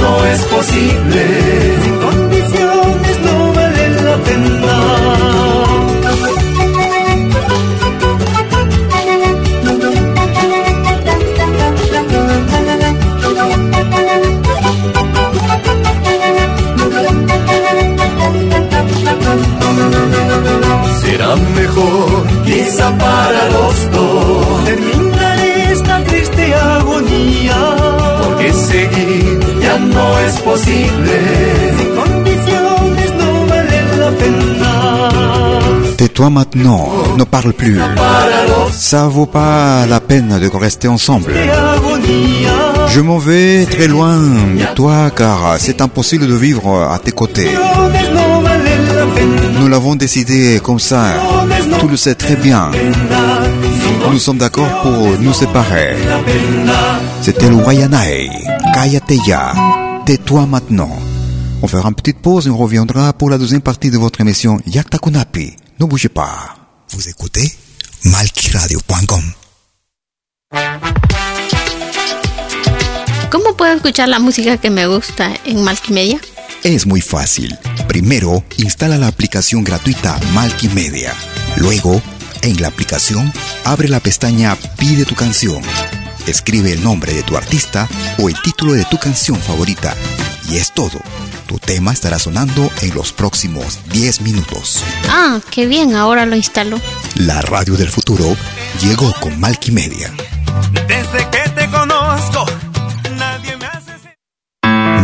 no 0.00 0.24
es 0.26 0.42
posible. 0.44 1.29
Es 30.26 30.40
posible. 30.42 31.10
Sin 31.78 31.90
condiciones 31.96 33.12
no 33.18 33.46
vale 33.46 33.78
la 33.98 34.10
pena. 34.20 35.10
Tais-toi 35.96 36.30
maintenant, 36.30 36.88
ne 37.18 37.24
parle 37.24 37.52
plus. 37.52 37.78
Ça 38.72 39.06
vaut 39.08 39.26
pas 39.26 39.86
la 39.86 40.00
peine 40.00 40.38
de 40.38 40.56
rester 40.56 40.88
ensemble. 40.88 41.32
Je 42.88 43.00
m'en 43.00 43.18
vais 43.18 43.66
très 43.66 43.86
loin 43.86 44.16
de 44.16 44.74
toi 44.74 45.10
car 45.14 45.56
c'est 45.58 45.80
impossible 45.80 46.26
de 46.26 46.34
vivre 46.34 46.88
à 46.90 46.98
tes 46.98 47.12
côtés. 47.12 47.50
Nous 49.60 49.68
l'avons 49.68 49.94
décidé 49.94 50.60
comme 50.62 50.78
ça. 50.78 51.04
Tu 51.78 51.86
le 51.86 51.96
sais 51.96 52.14
très 52.14 52.36
bien. 52.36 52.70
Nous 54.10 54.18
sommes 54.18 54.38
d'accord 54.38 54.82
pour 54.82 55.18
nous 55.18 55.32
séparer. 55.32 55.96
C'était 57.22 57.48
le 57.48 57.56
Wayanai. 57.56 58.30
Cállate 58.74 59.14
ya. 59.26 59.52
Tais-toi 60.06 60.46
maintenant. 60.46 60.90
On 61.62 61.66
fera 61.68 61.88
une 61.88 61.94
petite 61.94 62.18
pause 62.18 62.46
et 62.46 62.50
on 62.50 62.56
reviendra 62.56 63.12
pour 63.12 63.30
la 63.30 63.38
deuxième 63.38 63.60
partie 63.60 63.90
de 63.90 63.98
votre 63.98 64.20
émission 64.20 64.58
Yakta 64.66 64.98
Kunapi. 64.98 65.54
Ne 65.78 65.86
bougez 65.86 66.08
pas. 66.08 66.56
Vous 66.90 67.08
écoutez 67.08 67.52
malkiradio.com. 68.04 69.22
¿Cómo 73.30 73.56
puedo 73.56 73.72
escuchar 73.74 74.08
la 74.08 74.18
música 74.18 74.56
que 74.56 74.70
me 74.70 74.86
gusta 74.86 75.30
en 75.44 75.62
Multimedia? 75.62 76.18
Es 76.64 76.86
muy 76.86 77.00
fácil. 77.00 77.56
Primero, 77.86 78.42
instala 78.58 78.98
la 78.98 79.06
aplicación 79.06 79.62
gratuita 79.62 80.18
Multimedia. 80.32 81.14
Luego, 81.56 82.02
en 82.42 82.60
la 82.60 82.68
aplicación, 82.68 83.32
abre 83.64 83.88
la 83.88 84.00
pestaña 84.00 84.56
Pide 84.78 85.04
tu 85.04 85.14
canción. 85.14 85.62
Escribe 86.26 86.72
el 86.72 86.82
nombre 86.82 87.12
de 87.12 87.22
tu 87.22 87.36
artista 87.36 87.88
o 88.18 88.28
el 88.28 88.40
título 88.42 88.72
de 88.72 88.84
tu 88.84 88.98
canción 88.98 89.38
favorita. 89.38 89.94
Y 90.48 90.56
es 90.56 90.72
todo. 90.72 91.00
Tu 91.46 91.58
tema 91.58 91.92
estará 91.92 92.18
sonando 92.18 92.70
en 92.82 92.94
los 92.94 93.12
próximos 93.12 93.80
10 93.90 94.20
minutos. 94.20 94.82
Ah, 95.08 95.40
qué 95.50 95.66
bien, 95.66 95.94
ahora 95.94 96.26
lo 96.26 96.36
instalo. 96.36 96.80
La 97.16 97.42
radio 97.42 97.74
del 97.74 97.88
futuro 97.88 98.36
llegó 98.80 99.12
con 99.20 99.40
Multimedia. 99.40 100.12
Desde 100.72 101.28
que 101.30 101.50
te 101.50 101.68
conozco, 101.70 102.46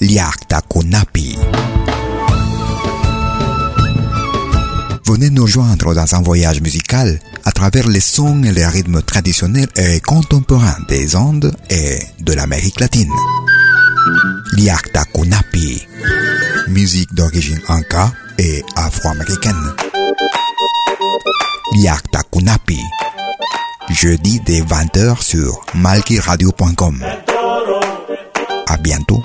Liakta 0.00 0.60
Kunapi. 0.70 1.36
Venez 5.04 5.30
nous 5.30 5.46
joindre 5.48 5.92
dans 5.92 6.14
un 6.14 6.22
voyage 6.22 6.60
musical 6.60 7.18
à 7.44 7.50
travers 7.50 7.88
les 7.88 8.00
sons 8.00 8.44
et 8.44 8.52
les 8.52 8.66
rythmes 8.66 9.02
traditionnels 9.02 9.68
et 9.76 10.00
contemporains 10.00 10.76
des 10.88 11.16
Andes 11.16 11.52
et 11.68 11.98
de 12.20 12.32
l'Amérique 12.32 12.78
latine. 12.78 13.10
Liakta 14.52 15.04
Kunapi. 15.12 15.84
Musique 16.68 17.12
d'origine 17.14 17.60
inca 17.68 18.12
et 18.38 18.62
afro-américaine. 18.76 19.72
Liakta 21.82 22.20
Kunapi. 22.30 22.78
Jeudi 23.90 24.40
dès 24.46 24.60
20h 24.60 25.22
sur 25.22 25.60
malkiradio.com. 25.74 27.04
À 28.68 28.76
bientôt. 28.76 29.22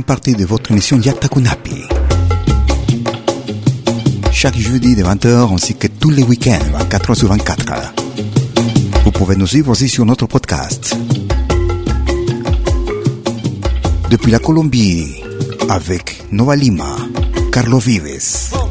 Partie 0.00 0.34
de 0.34 0.46
votre 0.46 0.70
émission 0.70 0.98
Yakta 0.98 1.28
Kunapi. 1.28 1.84
Chaque 4.32 4.56
jeudi 4.56 4.96
de 4.96 5.02
20h 5.04 5.52
ainsi 5.52 5.74
que 5.74 5.86
tous 5.86 6.08
les 6.10 6.22
week-ends 6.22 6.78
à 6.78 6.84
4h 6.84 7.14
sur 7.14 7.28
24. 7.28 7.92
Vous 9.04 9.12
pouvez 9.12 9.36
nous 9.36 9.46
suivre 9.46 9.70
aussi 9.70 9.88
sur 9.88 10.06
notre 10.06 10.26
podcast. 10.26 10.96
Depuis 14.08 14.32
la 14.32 14.38
Colombie, 14.38 15.22
avec 15.68 16.22
Nova 16.32 16.56
Lima, 16.56 16.96
Carlos 17.52 17.78
Vives. 17.78 18.61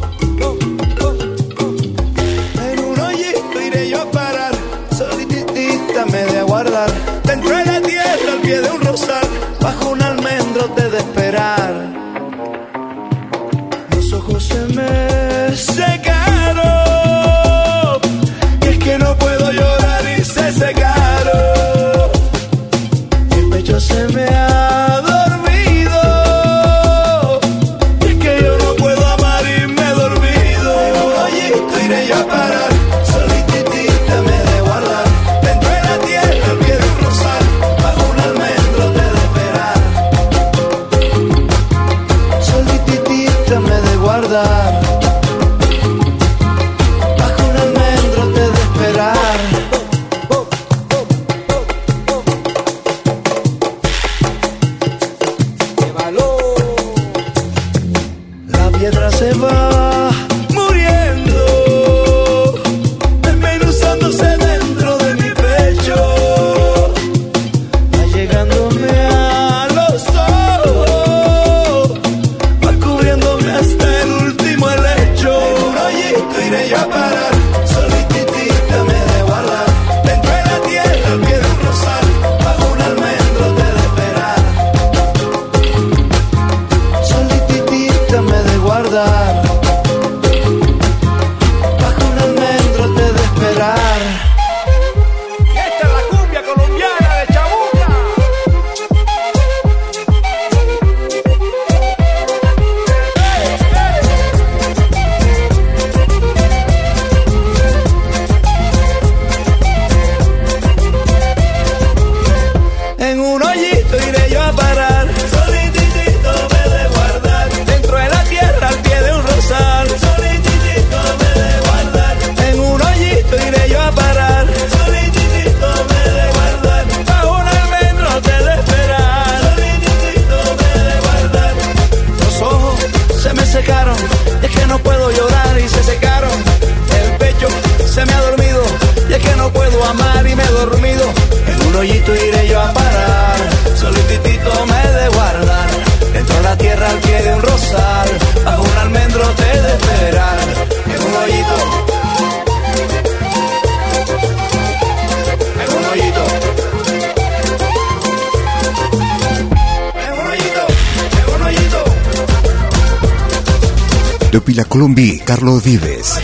La 164.55 164.63
Colombie, 164.65 165.19
Carlos 165.25 165.59
Vives. 165.59 166.19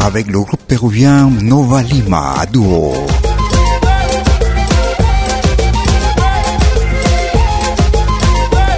Avec 0.00 0.26
le 0.26 0.40
groupe 0.40 0.62
péruvien 0.66 1.30
Nova 1.30 1.82
Lima 1.82 2.44
duo. 2.52 2.92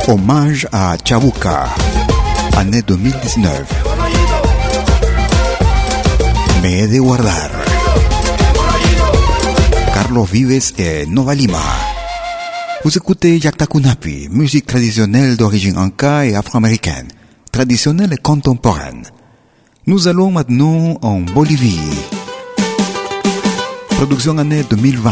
Hommage 0.06 0.68
à 0.70 0.96
Chabuca, 1.04 1.64
année 2.56 2.82
2019. 2.82 3.64
Me 6.62 6.86
de 6.86 7.00
guardar. 7.00 7.50
Carlos 9.94 10.24
Vives 10.24 10.72
et 10.78 11.06
Nova 11.06 11.34
Lima. 11.34 11.58
Vous 12.84 12.96
écoutez 12.96 13.38
Yaktakunapi, 13.38 14.28
musique 14.30 14.66
traditionnelle 14.66 15.36
d'origine 15.36 15.76
anka 15.76 16.24
et 16.26 16.34
afro-américaine, 16.34 17.08
traditionnelle 17.60 18.14
et 18.14 18.16
contemporaine. 18.16 19.02
Nous 19.86 20.08
allons 20.08 20.30
maintenant 20.30 20.96
en 21.02 21.20
Bolivie. 21.20 21.92
Production 23.98 24.38
année 24.38 24.64
2020. 24.70 25.10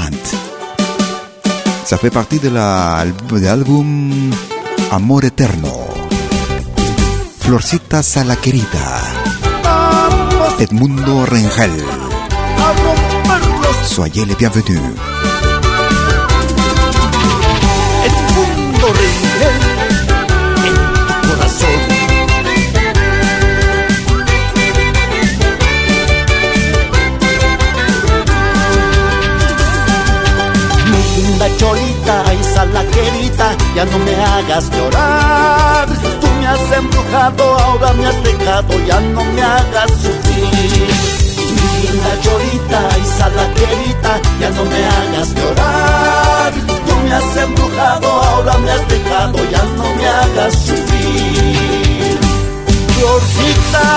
Ça 1.84 1.98
fait 1.98 2.08
partie 2.08 2.38
de 2.38 2.48
la- 2.48 3.04
de 3.28 3.38
l'album 3.38 4.30
Amor 4.90 5.24
Eterno. 5.24 5.74
Florcita 7.40 8.02
Salaquerita. 8.02 8.86
Edmundo 10.58 11.26
Rengel. 11.30 11.76
Soyez 13.84 14.24
les 14.24 14.34
bienvenus. 14.36 14.80
Edmundo 18.06 18.86
Rengel. 18.98 19.58
Y 32.78 32.86
salaquerita, 32.86 33.56
ya 33.74 33.84
no 33.84 33.98
me 33.98 34.14
hagas 34.14 34.70
llorar. 34.70 35.88
Tú 36.20 36.28
me 36.38 36.46
has 36.46 36.72
embrujado, 36.72 37.58
ahora 37.58 37.92
me 37.94 38.06
has 38.06 38.22
dejado, 38.22 38.86
ya 38.86 39.00
no 39.00 39.24
me 39.24 39.42
hagas 39.42 39.90
sufrir. 40.02 40.88
Mi 41.54 41.82
linda 41.82 42.12
cholita 42.22 42.80
y 42.98 43.06
salaquerita, 43.18 44.20
ya 44.40 44.50
no 44.50 44.64
me 44.64 44.86
hagas 44.86 45.34
llorar. 45.34 46.52
Tú 46.86 46.94
me 47.04 47.12
has 47.14 47.36
embrujado, 47.36 48.08
ahora 48.08 48.58
me 48.58 48.70
has 48.70 48.88
dejado, 48.88 49.38
ya 49.50 49.62
no 49.76 49.94
me 49.94 50.08
hagas 50.08 50.54
sufrir. 50.54 52.18
Florcita, 52.94 53.88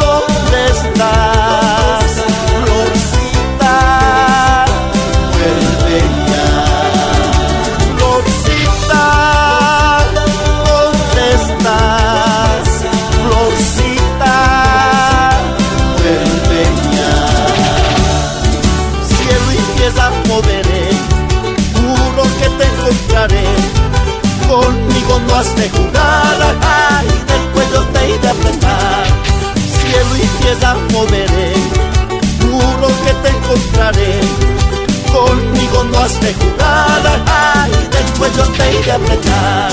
¿dónde 0.00 0.66
estás? 0.66 1.83
Has 25.44 25.56
de 25.56 25.68
jugar, 25.68 26.56
ay, 26.62 27.06
del 27.06 27.42
cuello 27.52 27.86
te 27.92 28.08
iré 28.14 28.28
a 28.28 28.30
apretar. 28.30 29.04
Cielo 29.76 30.16
y 30.16 30.26
tierra 30.40 30.74
moveré, 30.90 31.52
juro 32.40 32.88
que 33.04 33.12
te 33.22 33.28
encontraré. 33.28 34.20
Conmigo 35.12 35.84
no 35.84 35.98
has 35.98 36.18
de 36.22 36.32
jugar, 36.32 37.22
ay, 37.26 37.72
del 37.72 38.18
cuello 38.18 38.44
te 38.56 38.80
iré 38.80 38.92
a 38.92 38.94
apretar. 38.94 39.70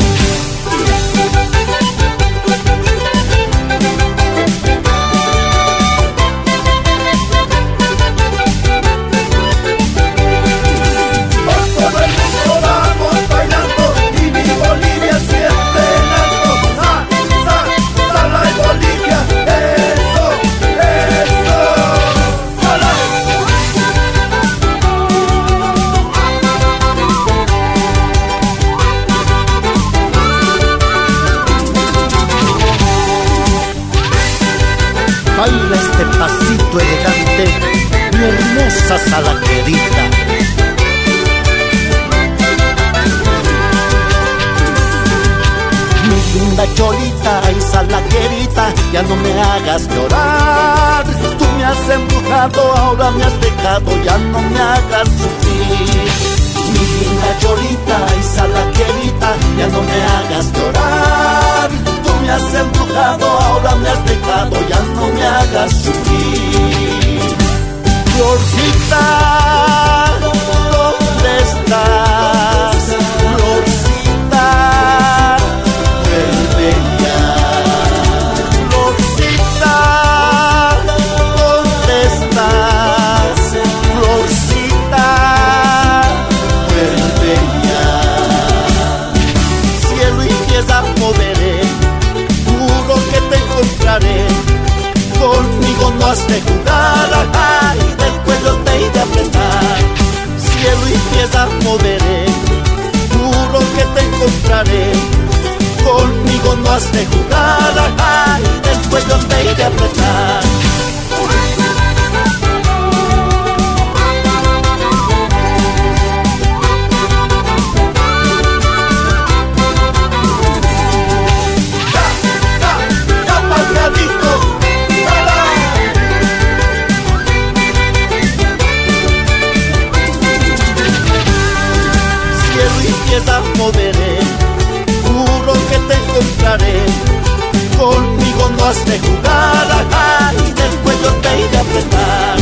Conmigo 138.72 138.74
no 138.74 138.80
has 138.80 138.86
de 138.86 139.00
jugar, 139.00 139.68
ajá, 139.72 140.34
y 140.34 140.52
después 140.54 140.98
yo 141.04 141.10
te 141.22 141.40
iré 141.40 141.58
a 141.58 141.62
apretar. 141.62 142.38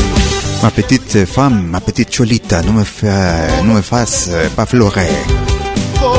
Ma 0.62 0.70
petite 0.70 1.26
femme, 1.26 1.68
ma 1.72 1.80
petite 1.80 2.12
Cholita, 2.12 2.62
ne 2.62 2.72
me, 2.72 2.86
fa- 2.86 3.62
ne 3.64 3.74
me 3.74 3.82
fasse 3.82 4.30
pas 4.56 4.66
pleurer. 4.66 5.10
No 6.02 6.14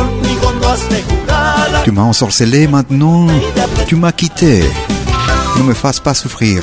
Tu 1.84 1.92
m'as 1.92 2.02
ensorcelé 2.02 2.66
maintenant, 2.68 3.26
tu 3.86 3.96
m'as 3.96 4.12
quitté. 4.12 4.64
Ne 5.56 5.62
me 5.62 5.74
fasse 5.74 6.00
pas 6.00 6.14
souffrir. 6.14 6.62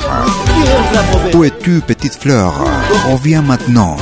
Où 1.34 1.44
es-tu, 1.44 1.80
petite 1.80 2.14
fleur? 2.20 2.54
Reviens 3.10 3.42
maintenant. 3.42 3.96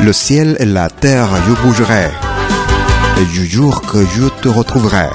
Le 0.00 0.12
ciel 0.12 0.56
et 0.58 0.64
la 0.64 0.88
terre, 0.88 1.28
je 1.46 1.52
bougerai. 1.62 2.10
Et 3.20 3.26
je 3.34 3.42
jure 3.42 3.82
que 3.82 3.98
je 4.06 4.28
te 4.40 4.48
retrouverai. 4.48 5.10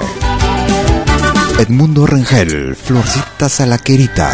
Edmundo 1.58 2.06
Rengel, 2.06 2.76
Florcita 2.76 3.48
Salaquerita. 3.48 4.28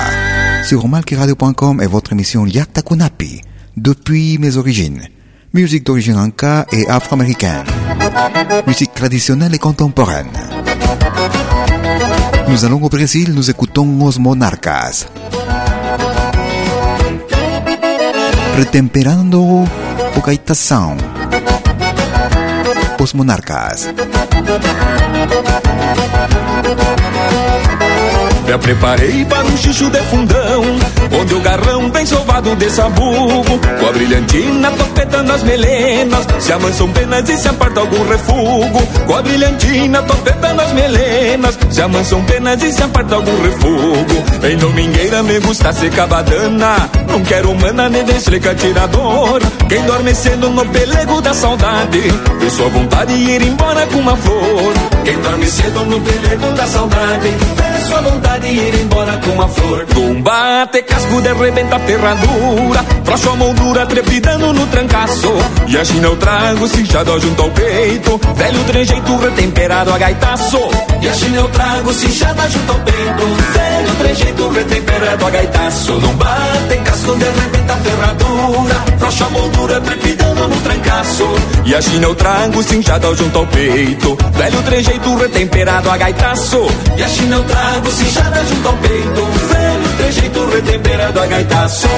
Sur 0.63 0.87
malquiradio.com 0.89 1.81
est 1.81 1.87
votre 1.87 2.13
émission 2.13 2.45
Yakta 2.45 2.83
Kunapi, 2.83 3.41
depuis 3.79 4.37
mes 4.37 4.59
origines. 4.59 5.03
Musique 5.55 5.87
d'origine 5.87 6.19
anka 6.19 6.67
et 6.71 6.87
afro-américaine. 6.87 7.65
Musique 8.67 8.93
traditionnelle 8.93 9.55
et 9.55 9.59
contemporaine. 9.59 10.29
Nous 12.49 12.67
allons 12.67 12.83
au 12.83 12.91
Brésil, 12.91 13.33
nous 13.35 13.49
écoutons 13.49 13.89
Os 14.03 14.19
Monarcas. 14.19 15.07
Retemperando 18.59 19.41
o 20.15 20.21
gaitação. 20.21 21.12
Os 23.03 23.13
Monarcas. 23.15 23.89
Me 28.47 28.59
preparei 28.59 29.25
para 29.25 29.45
um 29.45 29.57
xixo 29.57 29.91
de 29.91 29.99
fundão, 30.03 30.63
onde 31.21 31.35
o 31.35 31.41
garrão 31.41 31.91
bem 31.91 32.07
sovado 32.07 32.55
de 32.57 32.71
sabugo, 32.71 33.59
com 33.81 33.87
a 33.87 33.93
brilhantina 33.93 34.71
topetando 34.73 35.33
as 35.33 35.43
melenas, 35.43 36.27
se 36.39 36.53
amansam 36.53 36.91
penas 36.93 37.29
e 37.29 37.37
se 37.37 37.49
aparta 37.49 37.81
algum 37.81 38.09
refugo, 38.09 38.87
com 39.07 39.15
a 39.15 39.23
brilhantina 39.23 40.03
topetando 40.03 40.63
as 40.63 40.73
melenas, 40.73 41.59
se 41.71 41.83
amansam 41.83 42.25
penas 42.25 42.63
e 42.63 42.73
se 42.73 42.83
aparta 42.83 43.15
algum 43.17 43.43
refugo. 43.43 44.47
Em 44.47 44.57
domingueira 44.57 45.23
me 45.23 45.39
gusta 45.41 45.73
ser 45.73 45.91
cabadana, 45.91 46.91
não 47.09 47.23
quero 47.23 47.55
mana 47.55 47.89
nem 47.89 48.05
desleca 48.05 48.55
tirador, 48.55 49.41
quem 49.69 49.83
dorme 49.85 50.15
cedo 50.15 50.51
no 50.51 50.65
pelego 50.67 51.21
da 51.21 51.35
saudade, 51.35 52.03
tem 52.41 52.51
sua 52.51 52.69
vontade 52.69 53.17
de 53.17 53.31
ir 53.31 53.43
embora 53.43 53.87
com 53.87 53.99
uma 53.99 54.17
flor, 54.17 54.75
quem 55.05 55.19
dorme 55.19 55.47
cedo 55.47 55.85
no 55.85 56.01
pelego 56.01 56.53
da 56.53 56.67
saudade, 56.67 57.29
sua 57.83 58.01
vontade 58.01 58.49
de 58.49 58.55
ir 58.55 58.75
embora 58.83 59.13
com 59.19 59.31
uma 59.31 59.49
flor. 59.49 59.87
Combate 59.95 60.83
casco 60.83 61.21
de 61.21 61.29
arrebenta 61.29 61.79
ferradura, 61.81 62.85
frouxo 63.05 63.31
a 63.31 63.37
moldura 63.37 63.87
trepidando 63.87 64.53
no 64.53 64.67
trancaço, 64.67 65.33
e 65.69 65.77
a 65.77 65.85
China 65.85 66.07
eu 66.09 66.17
trago 66.17 66.69
cinchado 66.69 67.21
junto 67.21 67.43
ao 67.43 67.51
peito, 67.51 68.21
velho 68.35 68.65
trejeito 68.65 69.17
retemperado 69.17 69.93
a 69.93 69.99
gaitaço, 69.99 70.59
e 71.01 71.09
a 71.09 71.15
China 71.15 71.37
eu 71.37 71.49
trago 71.49 71.93
cinchada 71.93 72.49
junto 72.49 72.73
ao 72.73 72.79
peito, 72.81 73.27
velho 73.53 73.95
trejeito 73.99 74.49
retemperado 74.49 75.27
a 75.27 75.31
gaitaço, 75.31 75.93
não 75.93 76.15
bate 76.15 76.77
casco 76.85 77.17
de 77.17 77.25
arrebenta 77.25 77.77
ferradura, 77.77 78.85
frouxo 79.13 79.25
a 79.25 79.31
moldura 79.31 79.81
trepidando 79.81 80.49
no 80.49 80.61
trancaço, 80.61 81.27
e 81.65 81.75
a 81.75 81.83
China 81.83 82.07
eu 82.07 82.15
trago 82.15 82.63
cinchado 82.63 83.15
junto 83.15 83.39
ao 83.39 83.47
peito, 83.47 84.17
velho 84.33 84.63
trejeito 84.63 85.17
retemperado 85.17 85.91
a 85.91 85.97
gaitaço, 85.97 86.67
e 86.97 87.03
a 87.03 87.09
China 87.09 87.37
eu 87.37 87.45
trago 87.45 87.91
cinchada 87.91 88.45
junto 88.45 88.69
ao 88.69 88.77
peito, 88.79 89.25
velho 89.49 89.97
trejeito 89.97 90.47
retemperado 90.47 91.21
a 91.21 91.27
gaitaço. 91.27 91.89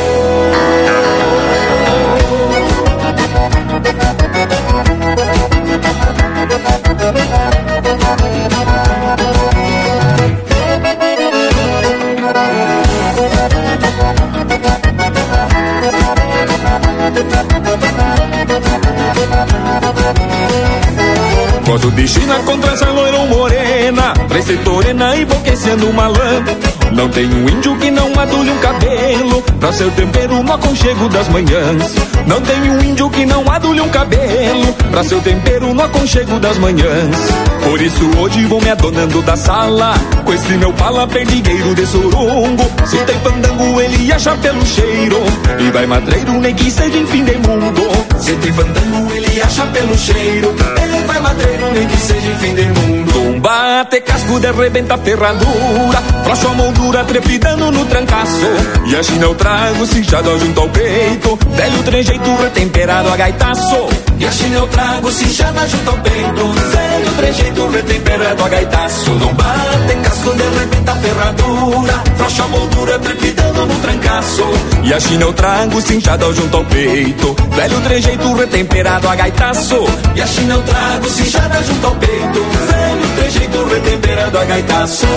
Gosto 21.66 21.90
de 21.92 22.06
China 22.06 22.38
com 22.44 22.58
trança 22.58 22.86
loira 22.90 23.18
ou 23.18 23.26
morena 23.26 24.12
Três 24.28 24.44
setorena 24.44 25.16
o 25.88 25.92
malandro. 25.92 26.83
Não 26.94 27.08
tem 27.08 27.26
um 27.26 27.48
índio 27.48 27.76
que 27.76 27.90
não 27.90 28.12
adule 28.20 28.50
um 28.50 28.58
cabelo. 28.58 29.42
Pra 29.58 29.72
seu 29.72 29.90
tempero 29.90 30.42
no 30.44 30.52
aconchego 30.52 31.08
das 31.08 31.28
manhãs. 31.28 31.92
Não 32.24 32.40
tem 32.40 32.70
um 32.70 32.80
índio 32.82 33.10
que 33.10 33.26
não 33.26 33.50
adule 33.50 33.80
um 33.80 33.88
cabelo. 33.88 34.72
Pra 34.92 35.02
seu 35.02 35.20
tempero 35.20 35.74
no 35.74 35.82
aconchego 35.82 36.38
das 36.38 36.56
manhãs. 36.58 37.16
Por 37.64 37.82
isso 37.82 38.10
hoje 38.20 38.44
vou 38.44 38.60
me 38.60 38.70
adonando 38.70 39.22
da 39.22 39.36
sala. 39.36 39.94
Com 40.24 40.32
esse 40.32 40.52
meu 40.52 40.72
pala 40.74 41.04
perdigueiro 41.08 41.74
de 41.74 41.84
surungo. 41.84 42.62
Se 42.86 42.96
tem 42.98 43.18
fandango 43.18 43.80
ele 43.80 44.12
acha 44.12 44.30
pelo 44.36 44.64
cheiro. 44.64 45.16
E 45.58 45.70
vai 45.72 45.86
madreiro 45.86 46.32
nem 46.40 46.54
que 46.54 46.70
seja 46.70 46.96
em 46.96 47.06
fim 47.06 47.24
de 47.24 47.34
mundo. 47.38 47.82
Se 48.20 48.32
tem 48.34 48.52
fandango 48.52 49.12
ele 49.12 49.42
acha 49.42 49.66
pelo 49.66 49.98
cheiro. 49.98 50.54
Ele 50.80 51.06
vai 51.06 51.20
madreiro 51.20 51.72
nem 51.72 51.88
que 51.88 51.96
seja 51.96 52.30
em 52.30 52.38
fim 52.38 52.54
de 52.54 52.62
mundo 52.66 53.03
Combate 53.44 54.00
casco 54.00 54.40
de 54.40 54.46
arrebenta 54.46 54.96
ferradura 54.96 56.00
Frouxo 56.24 56.48
a 56.48 56.54
moldura 56.54 57.04
trepidando 57.04 57.70
no 57.70 57.84
trancaço. 57.84 58.46
E 58.86 58.96
a 58.96 59.02
China 59.02 59.26
eu 59.26 59.34
trago 59.34 59.86
cinchado 59.86 60.38
junto 60.38 60.60
ao 60.60 60.68
peito. 60.70 61.38
Velho 61.50 61.82
trejeito 61.82 62.36
retemperado 62.36 63.12
a 63.12 63.16
gaitaço. 63.16 63.88
E 64.18 64.24
a 64.24 64.30
China 64.32 64.56
eu 64.60 64.66
trago 64.68 65.12
cinchada 65.12 65.68
junto 65.68 65.90
ao 65.90 65.98
peito. 65.98 66.52
Velho 66.70 67.12
trejeito 67.18 67.68
retemperado 67.68 68.44
a 68.44 68.48
gaitaço. 68.48 69.10
Não 69.10 69.34
bate 69.34 69.94
casco 70.02 70.34
de 70.34 70.42
arrebenta 70.42 70.94
ferradura 70.94 72.02
Frouxo 72.16 72.42
a 72.42 72.48
moldura 72.48 72.98
trepidando 72.98 73.66
no 73.66 73.74
trancaço. 73.80 74.44
E 74.84 74.94
a 74.94 75.00
China 75.00 75.24
eu 75.24 75.32
trago 75.34 75.82
cinchada 75.82 76.32
junto 76.32 76.56
ao 76.56 76.64
peito. 76.64 77.36
Velho 77.54 77.80
trejeito 77.82 78.32
retemperado 78.32 79.06
a 79.06 79.14
gaitaço. 79.14 79.84
E 80.14 80.22
a 80.22 80.26
China 80.26 80.54
eu 80.54 80.62
trago 80.62 81.10
cinchada 81.10 81.62
junto 81.62 81.86
ao 81.86 81.94
peito 81.96 82.83
Egito 83.26 83.64
retemperando 83.64 84.38
a 84.38 84.44
gaita 84.44 84.86
sol. 84.86 85.08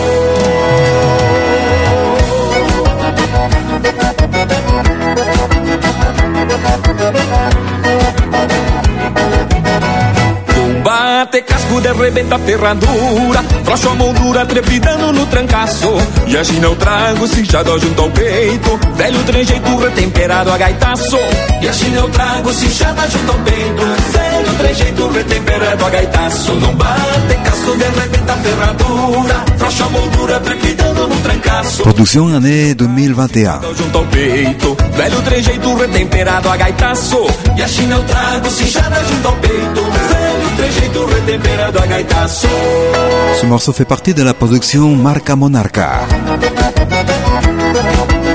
Combate 11.27 11.41
casco 11.41 11.81
de 11.81 11.89
arrebenta 11.89 12.39
ferradura. 12.39 13.43
Frouxo 13.65 13.89
a 13.89 13.95
moldura 13.95 14.45
trepidando 14.45 15.11
no 15.11 15.25
trancaço. 15.25 15.89
E 16.25 16.37
a 16.37 16.43
China 16.43 16.67
eu 16.67 16.75
trago 16.77 17.27
cinchado 17.27 17.77
junto 17.79 18.01
ao 18.01 18.09
peito. 18.11 18.79
Velho 18.95 19.23
trejeito 19.23 19.77
retemperado 19.77 20.51
a 20.51 20.57
gaitaço. 20.57 21.17
E 21.61 21.67
a 21.67 21.73
China 21.73 21.97
eu 21.97 22.09
trago 22.09 22.53
cinchada 22.53 23.09
junto 23.09 23.31
ao 23.31 23.39
peito. 23.39 23.83
Velho 24.13 24.57
trejeito 24.57 25.07
retemperado 25.09 25.85
a 25.85 25.89
gaitaço. 25.89 26.53
Não 26.53 26.75
bate 26.75 27.35
casco 27.43 27.77
de 27.77 27.83
arrebenta 27.83 28.33
ferradura. 28.33 29.45
Frouxo 29.57 29.83
a 29.83 29.89
moldura 29.89 30.39
trepidando 30.39 31.07
no 31.07 31.15
trancaço. 31.17 31.83
Production 31.83 32.35
année 32.35 32.73
2021. 32.73 33.75
junto 33.75 33.97
ao 33.97 34.05
peito. 34.05 34.77
Velho 34.95 35.21
trejeito 35.23 35.75
retemperado 35.75 36.49
a 36.49 36.55
gaitaço. 36.55 37.27
E 37.57 37.61
a 37.61 37.67
China 37.67 37.95
eu 37.95 38.03
trago 38.03 38.49
cinchada 38.49 39.03
junto 39.03 39.27
ao 39.27 39.35
peito. 39.35 39.81
Velho 39.81 40.26
Ce 43.39 43.45
morceau 43.45 43.73
fait 43.73 43.85
partie 43.85 44.13
de 44.13 44.23
la 44.23 44.33
production 44.33 44.95
Marca 44.95 45.35
Monarca. 45.35 46.07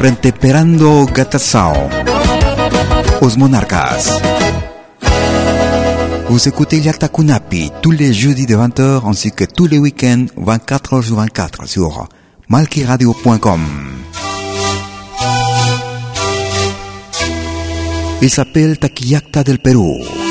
Renteperando 0.03 1.07
Gatasao. 1.07 1.73
Os 3.20 3.37
Monarcas. 3.37 4.20
Vous 6.29 6.49
écoutez 6.49 6.79
Yakta 6.79 7.09
Kunapi 7.09 7.70
tous 7.83 7.91
les 7.91 8.12
jeudis 8.12 8.47
de 8.47 8.57
20h 8.57 9.09
ainsi 9.09 9.33
que 9.33 9.45
tous 9.45 9.66
les 9.66 9.79
week-ends 9.79 10.27
24h 10.39 11.03
sur 11.03 11.16
24 11.16 11.68
sur 11.68 12.09
malkiradio.com. 12.49 13.61
Il 18.23 18.31
s'appelle 18.31 18.79
Taquillacta 18.79 19.43
del 19.43 19.59
Pérou. 19.59 20.22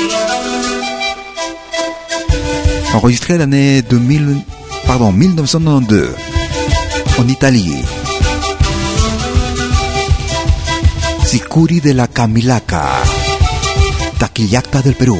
Enregistré 2.94 3.38
l'année 3.38 3.82
2000, 3.82 4.44
pardon, 4.86 5.12
1992 5.12 6.10
en 7.18 7.28
Italie. 7.28 7.82
Sicuri 11.24 11.80
de 11.80 11.92
la 11.94 12.06
Camilaca, 12.06 12.84
Taquillacta 14.18 14.82
del 14.82 14.94
Perú, 14.94 15.18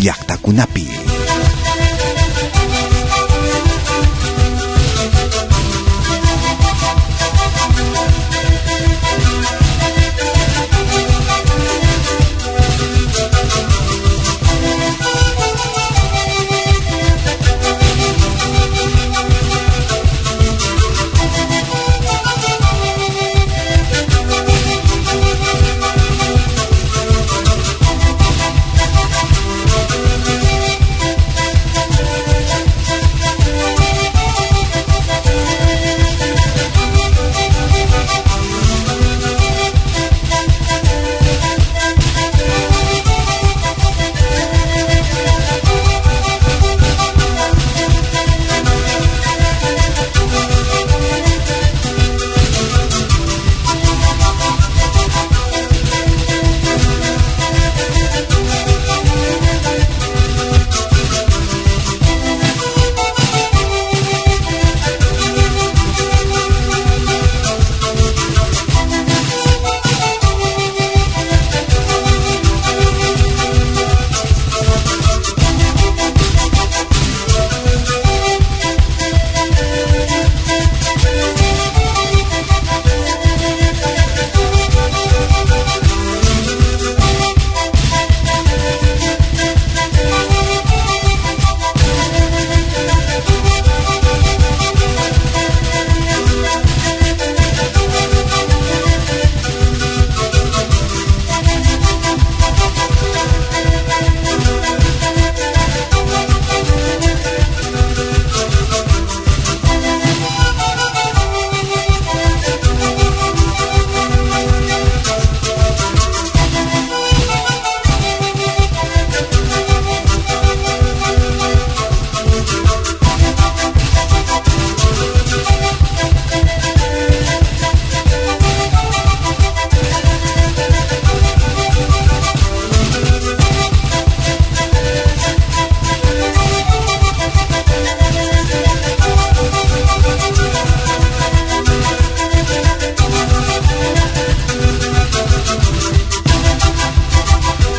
Yacta 0.00 0.38
Cunapi. 0.38 1.05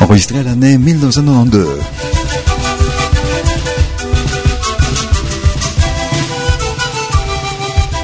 Enregistré 0.08 0.42
l'année 0.42 0.78
1992. 0.78 1.68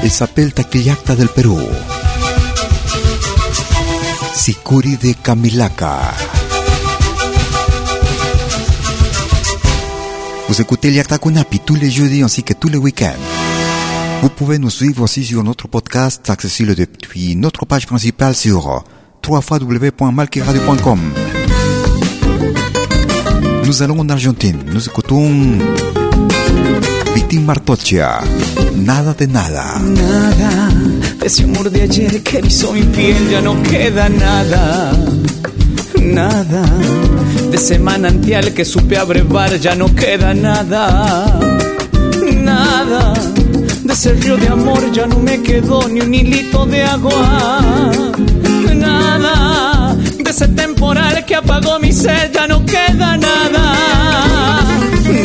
Il 0.03 0.11
s'appelle 0.11 0.53
Taquillacta 0.53 1.15
del 1.15 1.29
Perú. 1.29 1.57
Sicuri 4.35 4.97
de 4.97 5.13
Camilaca. 5.13 6.13
Vous 10.47 10.61
écoutez 10.61 10.91
Liakta 10.91 11.17
Kunapi 11.17 11.59
tous 11.59 11.73
les 11.73 11.89
jeudis 11.89 12.21
ainsi 12.21 12.43
que 12.43 12.53
tous 12.53 12.69
les 12.69 12.77
week-ends. 12.77 13.15
Vous 14.21 14.29
pouvez 14.29 14.59
nous 14.59 14.69
suivre 14.69 15.01
aussi 15.01 15.25
sur 15.25 15.43
notre 15.43 15.67
podcast 15.67 16.29
accessible 16.29 16.75
depuis 16.75 17.35
notre 17.35 17.65
page 17.65 17.87
principale 17.87 18.35
sur 18.35 18.83
www.malkiradio.com. 19.27 21.24
Nous 23.65 23.81
allons 23.81 23.99
en 23.99 24.09
Argentine. 24.09 24.59
Nous 24.71 24.87
écoutons 24.87 25.27
Vitín 27.15 27.45
Martocha. 27.45 28.21
Nada 28.75 29.15
de 29.17 29.25
nada. 29.25 29.79
Nada 29.79 30.69
de 31.19 31.25
ese 31.25 31.43
amor 31.43 31.71
de 31.71 31.81
ayer 31.81 32.21
que 32.21 32.37
erizó 32.37 32.73
mi 32.73 32.83
piel, 32.83 33.29
ya 33.31 33.41
no 33.41 33.61
queda 33.63 34.07
nada. 34.07 34.91
Nada 35.99 36.63
de 37.49 37.57
ese 37.57 37.79
manantial 37.79 38.53
que 38.53 38.65
supe 38.65 38.97
abrevar, 38.97 39.59
ya 39.59 39.75
no 39.75 39.93
queda 39.95 40.35
nada. 40.35 41.39
Nada 42.43 43.13
de 43.83 43.93
ese 43.93 44.13
río 44.13 44.37
de 44.37 44.47
amor, 44.47 44.91
ya 44.91 45.07
no 45.07 45.17
me 45.19 45.41
quedó 45.41 45.87
ni 45.87 46.01
un 46.01 46.13
hilito 46.13 46.67
de 46.67 46.83
agua. 46.83 47.91
Nada 48.75 49.74
ese 50.35 50.49
temporal 50.49 51.23
que 51.23 51.33
apagó 51.33 51.79
mi 51.79 51.93
sed, 51.93 52.29
ya 52.33 52.45
no 52.45 52.65
queda 52.65 53.15
nada. 53.15 54.65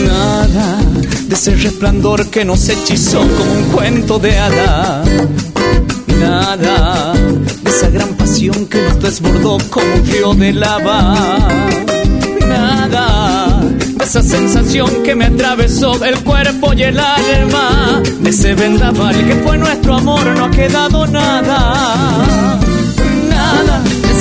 Nada 0.07 0.79
de 1.27 1.35
ese 1.35 1.57
resplandor 1.57 2.31
que 2.31 2.45
nos 2.45 2.69
hechizó 2.69 3.19
como 3.19 3.53
un 3.53 3.65
cuento 3.73 4.21
de 4.21 4.39
hada. 4.39 5.03
Nada 6.21 7.13
de 7.61 7.71
esa 7.71 7.91
gran 7.91 8.11
pasión 8.15 8.67
que 8.67 8.81
nos 8.83 9.03
desbordó 9.03 9.59
como 9.69 9.93
un 9.95 10.07
río 10.07 10.33
de 10.35 10.53
lava. 10.53 11.49
Nada 12.49 13.63
de 13.97 14.05
esa 14.05 14.23
sensación 14.23 15.03
que 15.03 15.17
me 15.17 15.25
atravesó 15.25 16.05
el 16.05 16.21
cuerpo 16.21 16.73
y 16.73 16.85
el 16.85 17.01
alma. 17.01 18.01
De 18.21 18.31
ese 18.31 18.55
vendaval 18.55 19.17
que 19.27 19.35
fue 19.45 19.59
nuestro 19.59 19.97
amor, 19.97 20.25
no 20.37 20.45
ha 20.45 20.51
quedado 20.53 21.05
nada. 21.09 22.61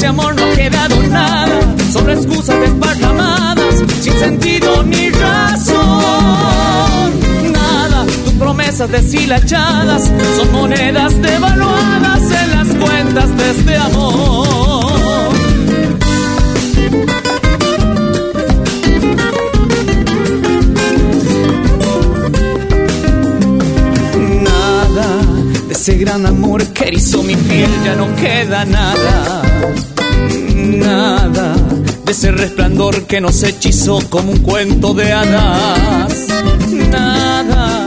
Amor 0.10 0.34
no 0.36 0.44
ha 0.44 0.56
quedado 0.56 1.04
nada. 1.04 1.76
Solo 1.94 2.12
excusas 2.12 2.60
desparramadas, 2.60 3.76
sin 4.02 4.14
sentido 4.14 4.84
ni 4.84 5.12
razón. 5.12 5.84
Nada, 7.52 8.06
tus 8.26 8.34
promesas 8.34 8.90
deshilachadas 8.90 10.12
son 10.36 10.52
monedas 10.52 11.22
devaluadas 11.22 12.22
en 12.24 12.50
las 12.50 12.68
cuentas 12.84 13.38
de 13.38 13.52
este 13.52 13.76
amor. 13.78 15.30
Nada 24.42 25.08
de 25.68 25.74
ese 25.74 25.98
gran 25.98 26.26
amor 26.26 26.66
que 26.74 26.86
erizó 26.86 27.22
mi 27.22 27.36
piel, 27.36 27.70
ya 27.86 27.96
no 27.96 28.08
queda 28.16 28.66
nada. 28.66 29.44
Nada 30.56 31.56
de 32.06 32.12
ese 32.12 32.32
resplandor 32.32 33.04
que 33.06 33.22
nos 33.22 33.44
hechizó 33.44 34.00
como 34.10 34.32
un 34.32 34.40
cuento 34.40 34.94
de 34.94 35.12
hadas. 35.14 36.28
Nada 36.90 37.86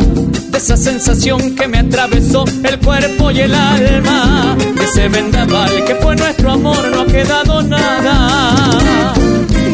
de 0.51 0.59
esa 0.59 0.77
sensación 0.77 1.55
que 1.57 1.67
me 1.67 1.79
atravesó 1.79 2.45
el 2.63 2.79
cuerpo 2.79 3.31
y 3.31 3.41
el 3.41 3.55
alma. 3.55 4.57
De 4.77 4.85
ese 4.85 5.09
vendaval 5.09 5.85
que 5.85 5.97
fue 5.97 6.15
nuestro 6.15 6.53
amor, 6.53 6.85
no 6.91 7.01
ha 7.01 7.07
quedado 7.07 7.63
nada. 7.63 9.15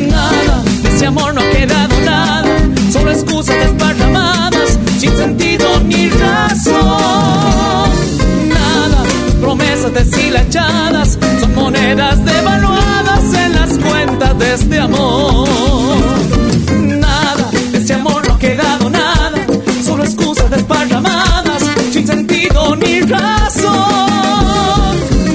Nada 0.09 0.63
de 0.83 0.89
ese 0.89 1.07
amor 1.07 1.35
no 1.35 1.41
ha 1.41 1.51
quedado 1.51 2.01
nada. 2.01 2.49
Solo 2.93 3.11
excusas 3.11 3.57
desparramadas, 3.57 4.79
sin 4.99 5.15
sentido 5.17 5.81
ni 5.85 6.09
razón 6.09 7.58
promesas 9.49 9.95
deshilachadas 9.95 11.19
son 11.41 11.55
monedas 11.55 12.23
devaluadas 12.23 13.35
en 13.35 13.53
las 13.55 13.79
cuentas 13.79 14.39
de 14.39 14.53
este 14.53 14.79
amor. 14.79 15.49
Nada, 16.77 17.51
de 17.73 17.79
este 17.79 17.95
amor 17.95 18.29
no 18.29 18.35
ha 18.35 18.39
quedado 18.39 18.91
nada, 18.91 19.47
solo 19.83 20.05
excusas 20.05 20.51
desparramadas, 20.51 21.63
sin 21.93 22.07
sentido 22.07 22.77
ni 22.77 23.01
razón. 23.01 23.73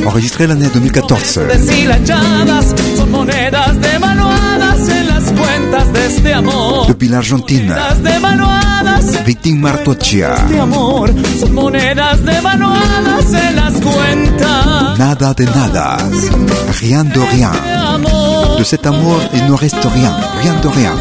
Enregistré 0.05 0.47
l'année 0.47 0.70
2014. 0.70 1.45
Deshilachadas 1.47 2.76
son 2.95 3.09
monedas 3.09 3.82
de 3.82 3.97
valor. 3.97 4.32
de 5.91 6.05
este 6.05 6.34
amor. 6.34 6.88
Depuis 6.88 7.09
l'Argentine. 7.09 7.75
Victime 9.25 9.59
Martochia. 9.59 10.36
Monedas 11.51 12.19
las 12.21 13.73
cuentas. 13.81 14.97
Nada 14.97 15.34
de 15.34 15.45
nada. 15.45 15.97
Rien 16.79 17.03
de 17.03 17.19
rien. 17.19 17.51
De 18.57 18.63
cet 18.63 18.86
amour, 18.86 19.19
il 19.34 19.45
ne 19.45 19.53
reste 19.53 19.84
rien. 19.84 20.15
Rien 20.41 20.55
de 20.61 20.67
rien. 20.67 20.93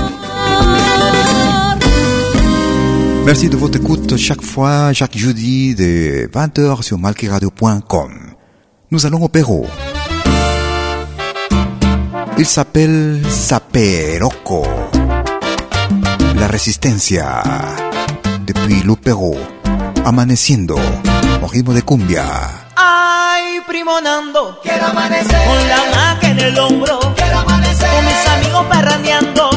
Merci 3.25 3.49
de 3.49 3.57
votre 3.57 3.79
écoute 3.79 4.17
chaque 4.17 4.43
fois, 4.43 4.93
chaque 4.93 5.17
jeudi 5.17 5.75
de 5.75 6.29
20h 6.33 6.83
sur 6.83 6.99
malqueradio.com. 6.99 8.13
Nous 8.91 9.07
allons 9.07 9.23
au 9.23 9.29
Pérou. 9.29 9.67
Il 12.39 12.47
s'appelle 12.47 13.23
Saperoco. 13.29 14.67
La 16.35 16.47
resistencia. 16.47 17.43
Depuis 18.41 18.83
Lupero. 18.83 19.33
Amaneciendo. 20.05 20.77
Ritmo 21.53 21.73
de 21.73 21.83
cumbia. 21.83 22.25
Ay, 22.75 23.61
primo 23.67 24.01
Nando. 24.01 24.59
Quiero 24.63 24.87
amanecer. 24.87 25.47
Con 25.47 25.69
la 25.69 25.83
maca 25.95 26.29
en 26.29 26.39
el 26.39 26.59
hombro. 26.59 26.99
Quiero 27.15 27.39
amanecer. 27.39 27.91
Con 27.91 28.05
mis 28.07 28.27
amigos 28.27 28.67
parrandeando. 28.67 29.52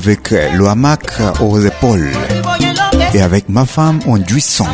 Avec 0.00 0.30
le 0.30 0.66
hamac 0.66 1.02
aux 1.40 1.60
épaules 1.60 2.10
et 3.12 3.20
avec 3.20 3.50
ma 3.50 3.66
femme 3.66 4.00
en 4.06 4.16
amanecer. 4.16 4.64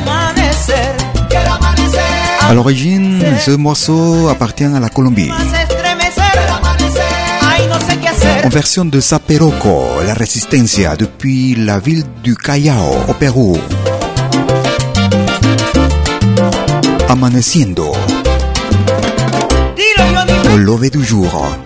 À 2.49 2.55
l'origine, 2.55 3.25
ce 3.41 3.51
morceau 3.51 4.29
appartient 4.29 4.63
à 4.63 4.79
la 4.79 4.89
Colombie. 4.89 5.33
En 8.45 8.49
version 8.49 8.85
de 8.85 9.01
Saperoco, 9.01 9.83
la 10.07 10.15
Resistencia, 10.15 10.95
depuis 10.95 11.57
la 11.57 11.81
ville 11.81 12.05
du 12.23 12.37
Callao, 12.37 12.95
au 13.09 13.15
Pérou. 13.15 13.59
Amaneciendo, 17.09 17.93
au 20.53 20.57
lever 20.57 20.91
du 20.91 21.05
jour. 21.05 21.66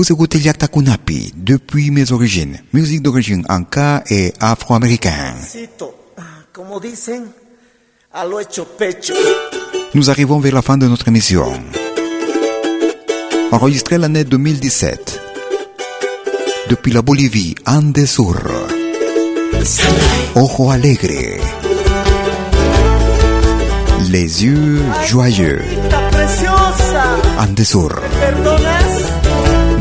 Vous 0.00 0.10
écoutez 0.10 0.38
Yakta 0.38 0.66
Kunapi, 0.66 1.34
depuis 1.36 1.90
mes 1.90 2.10
origines, 2.10 2.56
musique 2.72 3.02
d'origine 3.02 3.44
anka 3.50 4.02
et 4.08 4.32
afro-américaine. 4.40 5.34
Nous 9.94 10.08
arrivons 10.08 10.40
vers 10.40 10.54
la 10.54 10.62
fin 10.62 10.78
de 10.78 10.86
notre 10.86 11.06
émission. 11.08 11.52
Enregistré 13.52 13.98
l'année 13.98 14.24
2017. 14.24 15.20
Depuis 16.70 16.92
la 16.92 17.02
Bolivie, 17.02 17.54
Andes 17.66 18.06
Sur. 18.06 18.40
Ojo 20.34 20.70
alegre. 20.70 21.42
Les 24.08 24.44
yeux 24.44 24.80
joyeux. 25.04 25.60
Está 27.42 28.79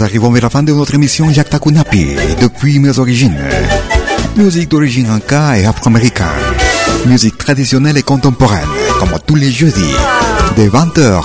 Nous 0.00 0.06
arrivons 0.06 0.30
vers 0.30 0.44
la 0.44 0.48
fin 0.48 0.62
de 0.62 0.72
notre 0.72 0.94
émission 0.94 1.30
Jacques 1.30 1.50
Takunapi, 1.50 2.16
depuis 2.40 2.78
mes 2.78 2.98
origines. 2.98 3.36
Musique 4.34 4.70
d'origine 4.70 5.10
anka 5.10 5.58
et 5.58 5.66
afro-américaine. 5.66 6.26
Musique 7.04 7.36
traditionnelle 7.36 7.98
et 7.98 8.02
contemporaine, 8.02 8.64
comme 8.98 9.10
tous 9.26 9.34
les 9.34 9.50
jeudis, 9.50 9.94
dès 10.56 10.68
20h. 10.68 11.20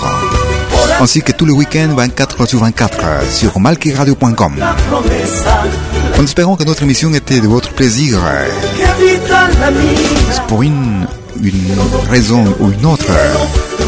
Ainsi 1.00 1.22
que 1.22 1.32
tous 1.32 1.46
les 1.46 1.54
week-ends 1.54 1.94
24 1.96 2.46
sur 2.46 2.58
24 2.58 3.32
sur 3.32 3.58
malkiradio.com. 3.58 4.52
En 6.18 6.22
espérant 6.22 6.56
que 6.56 6.64
notre 6.64 6.82
émission 6.82 7.14
était 7.14 7.40
de 7.40 7.48
votre 7.48 7.72
plaisir, 7.72 8.18
pour 10.48 10.62
une, 10.62 11.06
une 11.42 11.72
raison 12.10 12.44
ou 12.60 12.72
une 12.72 12.84
autre, 12.84 13.10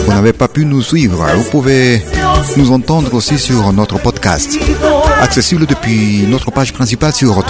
vous 0.07 0.15
n'avez 0.15 0.33
pas 0.33 0.49
pu 0.49 0.65
nous 0.65 0.81
suivre, 0.81 1.27
vous 1.37 1.51
pouvez 1.51 2.03
nous 2.57 2.73
entendre 2.73 3.15
aussi 3.15 3.39
sur 3.39 3.73
notre 3.73 3.99
podcast, 3.99 4.59
accessible 5.21 5.67
depuis 5.67 6.27
notre 6.29 6.51
page 6.51 6.73
principale 6.73 7.13
sur 7.13 7.43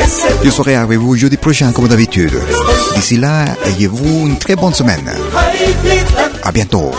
ese 0.00 0.26
Je 0.42 0.50
serai 0.50 0.74
avec 0.76 0.98
vous 0.98 1.16
jeudi 1.16 1.36
prochain 1.36 1.72
comme 1.72 1.88
d'habitude. 1.88 2.38
D'ici 2.94 3.16
là, 3.16 3.44
ayez-vous 3.66 4.26
une 4.26 4.38
très 4.38 4.56
bonne 4.56 4.74
semaine. 4.74 5.10
bientôt. 6.52 6.90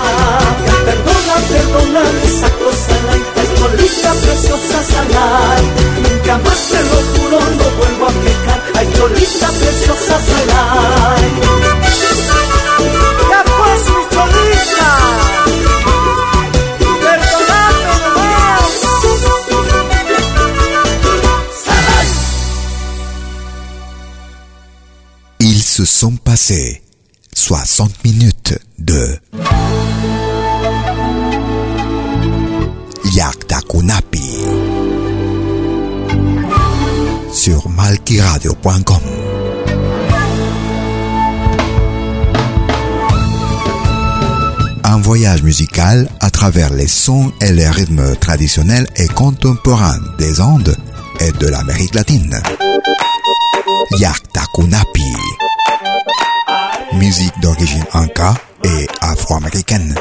A 8.74 8.88
salay. 10.20 11.71
Se 25.82 25.86
sont 25.86 26.16
passés 26.16 26.80
60 27.36 28.04
minutes 28.04 28.60
de 28.78 29.18
Yakta 33.16 33.62
Kunapi 33.68 34.30
sur 37.34 37.68
malkiradio.com. 37.70 39.02
Un 44.84 44.98
voyage 45.00 45.42
musical 45.42 46.08
à 46.20 46.30
travers 46.30 46.72
les 46.72 46.88
sons 46.88 47.32
et 47.42 47.52
les 47.52 47.68
rythmes 47.68 48.16
traditionnels 48.18 48.88
et 48.98 49.08
contemporains 49.08 50.00
des 50.20 50.42
Andes 50.42 50.76
et 51.22 51.32
de 51.34 51.48
l'Amérique 51.48 51.94
latine. 51.96 52.42
Yakta 54.00 54.42
Kunapi. 54.56 55.14
Musique 56.94 57.40
d'origine 57.42 57.86
inca 57.94 58.34
et 58.64 58.88
afro-américaine. 59.02 59.96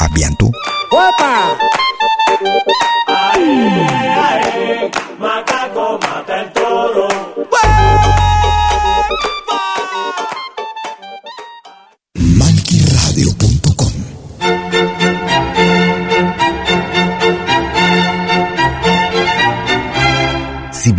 À 0.00 0.08
bientôt. 0.14 0.52